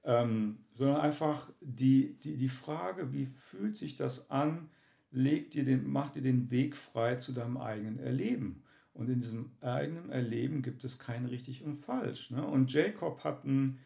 Ähm, 0.05 0.59
sondern 0.71 1.01
einfach 1.01 1.51
die, 1.59 2.17
die, 2.21 2.37
die 2.37 2.47
Frage, 2.47 3.11
wie 3.11 3.25
fühlt 3.25 3.75
sich 3.75 3.97
das 3.97 4.31
an, 4.31 4.69
legt 5.11 5.55
dir 5.55 5.65
den, 5.65 5.89
macht 5.89 6.15
dir 6.15 6.21
den 6.21 6.49
Weg 6.51 6.77
frei 6.77 7.17
zu 7.17 7.33
deinem 7.33 7.57
eigenen 7.57 7.99
Erleben. 7.99 8.63
Und 8.93 9.09
in 9.09 9.19
diesem 9.19 9.51
eigenen 9.59 10.09
Erleben 10.09 10.61
gibt 10.61 10.85
es 10.85 10.99
kein 10.99 11.25
richtig 11.25 11.65
und 11.65 11.75
falsch. 11.75 12.31
Ne? 12.31 12.45
Und 12.45 12.71
Jacob 12.71 13.25
hat 13.25 13.43
ein 13.43 13.79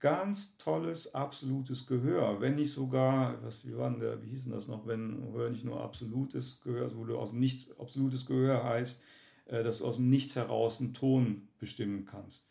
ganz 0.00 0.56
tolles, 0.56 1.14
absolutes 1.14 1.86
Gehör. 1.86 2.40
Wenn 2.40 2.54
nicht 2.54 2.72
sogar, 2.72 3.42
was, 3.42 3.66
wie, 3.66 3.76
war 3.76 3.90
der, 3.90 4.22
wie 4.22 4.30
hieß 4.30 4.44
denn 4.44 4.52
das 4.52 4.68
noch, 4.68 4.86
wenn 4.86 5.30
Gehör 5.30 5.50
nicht 5.50 5.66
nur 5.66 5.82
absolutes 5.82 6.62
Gehör, 6.62 6.96
wo 6.96 7.04
du 7.04 7.18
aus 7.18 7.34
Nichts, 7.34 7.78
absolutes 7.78 8.24
Gehör 8.24 8.64
heißt, 8.64 9.02
dass 9.46 9.78
du 9.78 9.86
aus 9.86 9.96
dem 9.96 10.08
Nichts 10.08 10.36
heraus 10.36 10.80
einen 10.80 10.94
Ton 10.94 11.48
bestimmen 11.58 12.06
kannst. 12.06 12.48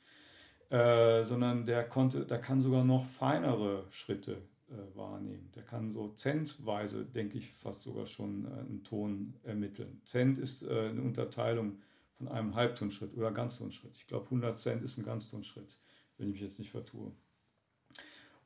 Äh, 0.70 1.24
sondern 1.24 1.68
der 1.68 1.84
konnte, 1.84 2.26
der 2.26 2.40
kann 2.40 2.60
sogar 2.60 2.84
noch 2.84 3.06
feinere 3.06 3.86
Schritte 3.92 4.42
äh, 4.72 4.98
wahrnehmen. 4.98 5.52
Der 5.56 5.62
kann 5.62 5.92
so 5.92 6.10
zentweise, 6.10 7.06
denke 7.06 7.38
ich, 7.38 7.52
fast 7.52 7.84
sogar 7.84 8.08
schon 8.08 8.46
äh, 8.46 8.60
einen 8.60 8.84
Ton 8.84 9.36
ermitteln. 9.44 10.02
Zent 10.04 10.40
ist 10.40 10.64
äh, 10.64 10.90
eine 10.90 11.02
Unterteilung 11.02 11.78
von 12.18 12.28
einem 12.28 12.56
Halbtonschritt 12.56 13.16
oder 13.16 13.32
Ganztonschritt. 13.32 13.96
Ich 13.98 14.08
glaube, 14.08 14.26
100 14.26 14.58
Cent 14.58 14.84
ist 14.84 14.98
ein 14.98 15.06
Ganztonschritt, 15.06 15.78
wenn 16.18 16.30
ich 16.30 16.34
mich 16.34 16.42
jetzt 16.42 16.58
nicht 16.58 16.72
vertue. 16.72 17.12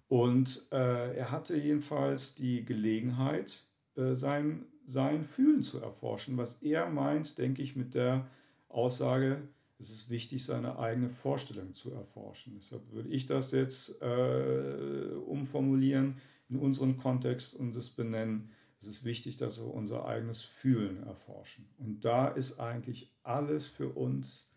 Und 0.10 0.68
äh, 0.72 1.16
er 1.16 1.32
hatte 1.32 1.56
jedenfalls 1.56 2.36
die 2.36 2.66
Gelegenheit, 2.66 3.64
äh, 3.96 4.16
sein, 4.16 4.66
sein 4.86 5.24
Fühlen 5.24 5.64
zu 5.64 5.80
erforschen, 5.80 6.36
was 6.36 6.62
er 6.62 6.90
meint, 6.90 7.38
denke 7.38 7.62
ich, 7.62 7.78
mit 7.78 7.94
der 7.94 8.28
Aussage, 8.70 9.48
es 9.80 9.92
ist 9.92 10.10
wichtig, 10.10 10.44
seine 10.44 10.80
eigene 10.80 11.10
Vorstellung 11.10 11.74
zu 11.74 11.92
erforschen. 11.92 12.54
Deshalb 12.56 12.92
würde 12.92 13.10
ich 13.10 13.26
das 13.26 13.52
jetzt 13.52 14.02
äh, 14.02 15.14
umformulieren 15.26 16.18
in 16.50 16.58
unseren 16.58 16.98
Kontext 16.98 17.56
und 17.56 17.76
es 17.76 17.90
benennen, 17.90 18.52
es 18.82 18.88
ist 18.88 19.04
wichtig, 19.04 19.38
dass 19.38 19.60
wir 19.60 19.74
unser 19.74 20.06
eigenes 20.06 20.42
Fühlen 20.44 21.04
erforschen. 21.04 21.68
Und 21.78 22.06
da 22.06 22.28
ist 22.28 22.60
eigentlich 22.60 23.12
alles 23.24 23.68
für 23.68 23.90
uns 23.90 24.48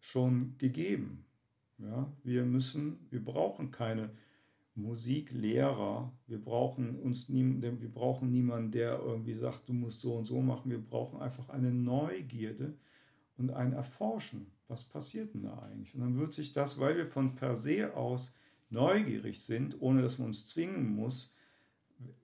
schon 0.00 0.54
gegeben. 0.58 1.24
Ja, 1.78 2.12
wir 2.22 2.44
müssen, 2.44 3.06
wir 3.10 3.24
brauchen 3.24 3.70
keine 3.70 4.10
Musiklehrer. 4.74 6.12
Wir 6.26 6.42
brauchen 6.42 7.00
uns 7.00 7.28
nie, 7.28 7.44
wir 7.60 7.92
brauchen 7.92 8.30
niemanden, 8.30 8.70
der 8.70 8.98
irgendwie 8.98 9.34
sagt, 9.34 9.68
du 9.68 9.72
musst 9.72 10.00
so 10.00 10.14
und 10.14 10.26
so 10.26 10.40
machen. 10.40 10.70
Wir 10.70 10.78
brauchen 10.78 11.20
einfach 11.20 11.48
eine 11.48 11.72
Neugierde 11.72 12.74
und 13.36 13.50
ein 13.50 13.72
Erforschen. 13.72 14.50
Was 14.68 14.84
passiert 14.84 15.34
denn 15.34 15.42
da 15.42 15.58
eigentlich? 15.58 15.94
Und 15.94 16.00
dann 16.00 16.18
wird 16.18 16.32
sich 16.32 16.52
das, 16.52 16.78
weil 16.78 16.96
wir 16.96 17.06
von 17.06 17.34
per 17.34 17.54
se 17.54 17.94
aus 17.94 18.34
neugierig 18.70 19.42
sind, 19.42 19.80
ohne 19.80 20.02
dass 20.02 20.18
man 20.18 20.28
uns 20.28 20.46
zwingen 20.46 20.94
muss, 20.94 21.34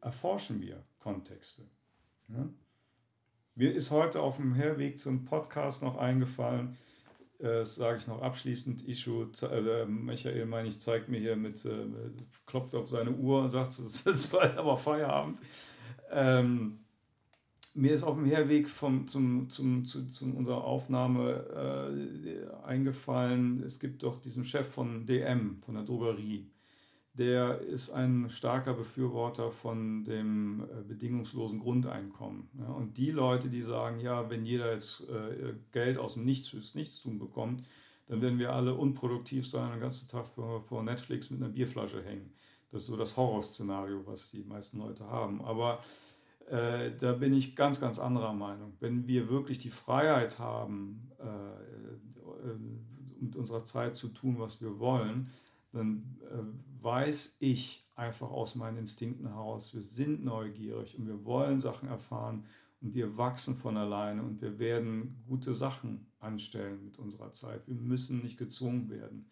erforschen 0.01 0.61
wir 0.61 0.85
Kontexte. 0.99 1.63
Ja? 2.29 2.49
Mir 3.55 3.75
ist 3.75 3.91
heute 3.91 4.21
auf 4.21 4.37
dem 4.37 4.55
Herweg 4.55 4.99
zum 4.99 5.25
Podcast 5.25 5.83
noch 5.83 5.97
eingefallen, 5.97 6.77
äh, 7.39 7.65
sage 7.65 7.99
ich 7.99 8.07
noch 8.07 8.23
abschließend, 8.23 8.87
Ischu, 8.87 9.27
äh, 9.43 9.87
Michael, 9.87 10.47
meine 10.47 10.69
ich, 10.69 10.81
zeigt 10.81 11.09
mir 11.09 11.21
hier 11.21 11.37
mit, 11.37 11.65
äh, 11.65 11.87
klopft 12.47 12.75
auf 12.75 12.89
seine 12.89 13.13
Uhr 13.13 13.43
und 13.43 13.51
sagt, 13.51 13.79
es 13.79 14.07
ist 14.07 14.33
bald 14.33 14.57
aber 14.57 14.77
Feierabend. 14.77 15.41
Ähm, 16.11 16.81
mir 17.81 17.95
ist 17.95 18.03
auf 18.03 18.17
dem 18.17 18.27
Herweg 18.27 18.69
vom, 18.69 19.07
zum, 19.09 19.49
zum, 19.49 19.87
zu, 19.87 20.07
zu 20.07 20.27
unserer 20.27 20.65
Aufnahme 20.65 21.45
äh, 21.57 22.67
eingefallen, 22.67 23.63
es 23.65 23.81
gibt 23.81 24.03
doch 24.03 24.21
diesen 24.21 24.45
Chef 24.45 24.69
von 24.69 25.07
DM, 25.07 25.63
von 25.65 25.75
der 25.75 25.85
Drogerie, 25.85 26.47
der 27.15 27.61
ist 27.61 27.91
ein 27.91 28.29
starker 28.29 28.75
Befürworter 28.75 29.51
von 29.51 30.05
dem 30.05 30.63
äh, 30.65 30.83
bedingungslosen 30.83 31.59
Grundeinkommen. 31.59 32.51
Ja, 32.59 32.67
und 32.67 32.99
die 32.99 33.11
Leute, 33.11 33.49
die 33.49 33.63
sagen, 33.63 33.99
ja, 33.99 34.29
wenn 34.29 34.45
jeder 34.45 34.75
jetzt 34.75 35.01
äh, 35.09 35.55
Geld 35.73 35.97
aus 35.97 36.15
dem 36.15 36.27
Nichts 36.27 36.49
fürs 36.49 36.75
Nichtstun 36.75 37.19
bekommt, 37.19 37.65
dann 38.07 38.21
werden 38.21 38.39
wir 38.39 38.53
alle 38.53 38.75
unproduktiv 38.75 39.49
sein, 39.49 39.71
den 39.71 39.81
ganzen 39.81 40.07
Tag 40.09 40.27
vor, 40.27 40.61
vor 40.63 40.83
Netflix 40.83 41.31
mit 41.31 41.41
einer 41.43 41.53
Bierflasche 41.53 42.03
hängen. 42.03 42.33
Das 42.71 42.83
ist 42.83 42.89
so 42.89 42.97
das 42.97 43.17
Horrorszenario, 43.17 44.03
was 44.07 44.31
die 44.31 44.45
meisten 44.45 44.79
Leute 44.79 45.05
haben. 45.07 45.41
Aber 45.43 45.83
äh, 46.51 46.97
da 46.99 47.13
bin 47.13 47.33
ich 47.33 47.55
ganz, 47.55 47.81
ganz 47.81 47.99
anderer 47.99 48.33
Meinung. 48.33 48.73
Wenn 48.81 49.07
wir 49.07 49.29
wirklich 49.29 49.61
die 49.61 49.71
Freiheit 49.71 50.39
haben, 50.39 51.11
äh, 51.19 51.25
äh 51.25 52.57
mit 53.21 53.37
unserer 53.37 53.67
Zeit 53.67 53.97
zu 53.97 54.09
tun, 54.09 54.39
was 54.39 54.63
wir 54.63 54.79
wollen, 54.79 55.29
dann 55.73 56.19
äh, 56.23 56.83
weiß 56.83 57.37
ich 57.39 57.87
einfach 57.95 58.31
aus 58.31 58.55
meinen 58.55 58.79
Instinkten 58.79 59.29
heraus, 59.29 59.75
wir 59.75 59.83
sind 59.83 60.25
neugierig 60.25 60.99
und 60.99 61.07
wir 61.07 61.23
wollen 61.27 61.61
Sachen 61.61 61.91
erfahren 61.91 62.47
und 62.81 62.95
wir 62.95 63.19
wachsen 63.19 63.57
von 63.57 63.77
alleine 63.77 64.23
und 64.23 64.41
wir 64.41 64.59
werden 64.59 65.23
gute 65.29 65.55
Sachen 65.55 66.07
anstellen 66.19 66.83
mit 66.83 66.99
unserer 66.99 67.33
Zeit. 67.35 67.69
Wir 67.69 67.75
müssen 67.75 68.23
nicht 68.23 68.39
gezwungen 68.39 68.89
werden. 68.89 69.31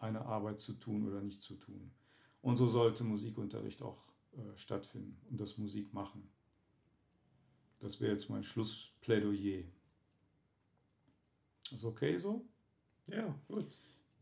eine 0.00 0.24
Arbeit 0.24 0.60
zu 0.60 0.72
tun 0.72 1.06
oder 1.06 1.20
nicht 1.20 1.42
zu 1.42 1.54
tun. 1.54 1.90
Und 2.40 2.56
so 2.56 2.68
sollte 2.68 3.04
Musikunterricht 3.04 3.82
auch 3.82 4.02
äh, 4.32 4.56
stattfinden 4.56 5.16
und 5.30 5.38
das 5.38 5.58
Musik 5.58 5.92
machen. 5.92 6.26
Das 7.80 8.00
wäre 8.00 8.12
jetzt 8.12 8.28
mein 8.28 8.44
Schlussplädoyer. 8.44 9.64
Ist 11.72 11.84
okay 11.84 12.18
so? 12.18 12.44
Ja, 13.06 13.34
gut. 13.48 13.66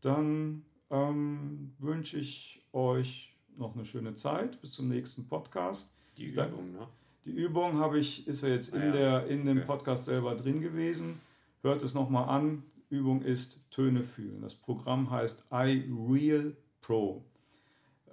Dann 0.01 0.65
ähm, 0.89 1.73
wünsche 1.77 2.19
ich 2.19 2.65
euch 2.73 3.35
noch 3.57 3.75
eine 3.75 3.85
schöne 3.85 4.15
Zeit. 4.15 4.59
Bis 4.61 4.73
zum 4.73 4.87
nächsten 4.87 5.27
Podcast. 5.27 5.91
Die 6.17 6.25
Übung, 6.25 6.71
ne? 6.71 6.87
Die 7.25 7.31
Übung 7.31 7.77
habe 7.79 7.99
ich, 7.99 8.27
ist 8.27 8.43
ja 8.43 8.49
jetzt 8.49 8.73
in, 8.73 8.81
ah, 8.81 8.85
ja. 8.85 8.91
Der, 8.91 9.27
in 9.27 9.45
dem 9.45 9.57
okay. 9.57 9.67
Podcast 9.67 10.05
selber 10.05 10.35
drin 10.35 10.61
gewesen. 10.61 11.19
Hört 11.61 11.83
es 11.83 11.93
nochmal 11.93 12.29
an. 12.29 12.63
Übung 12.89 13.21
ist 13.21 13.69
Töne 13.69 14.03
fühlen. 14.03 14.41
Das 14.41 14.55
Programm 14.55 15.11
heißt 15.11 15.45
iReal 15.51 16.55
Pro. 16.81 17.23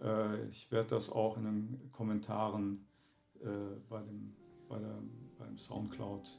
Äh, 0.02 0.48
ich 0.48 0.70
werde 0.70 0.90
das 0.90 1.10
auch 1.10 1.36
in 1.38 1.44
den 1.44 1.92
Kommentaren 1.92 2.86
äh, 3.40 3.46
bei 3.88 4.00
dem, 4.00 4.34
bei 4.68 4.78
der, 4.78 4.98
beim 5.38 5.58
Soundcloud 5.58 6.38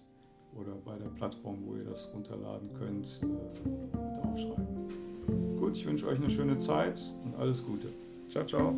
oder 0.56 0.74
bei 0.86 0.98
der 0.98 1.10
Plattform, 1.10 1.58
wo 1.66 1.76
ihr 1.76 1.84
das 1.84 2.10
runterladen 2.14 2.70
könnt, 2.74 3.22
äh, 3.24 3.26
mit 3.26 4.26
aufschreiben. 4.26 5.58
Gut, 5.60 5.76
ich 5.76 5.86
wünsche 5.86 6.08
euch 6.08 6.18
eine 6.18 6.30
schöne 6.30 6.58
Zeit 6.58 7.00
und 7.24 7.36
alles 7.36 7.66
Gute. 7.66 7.90
Ciao, 8.30 8.46
ciao. 8.46 8.76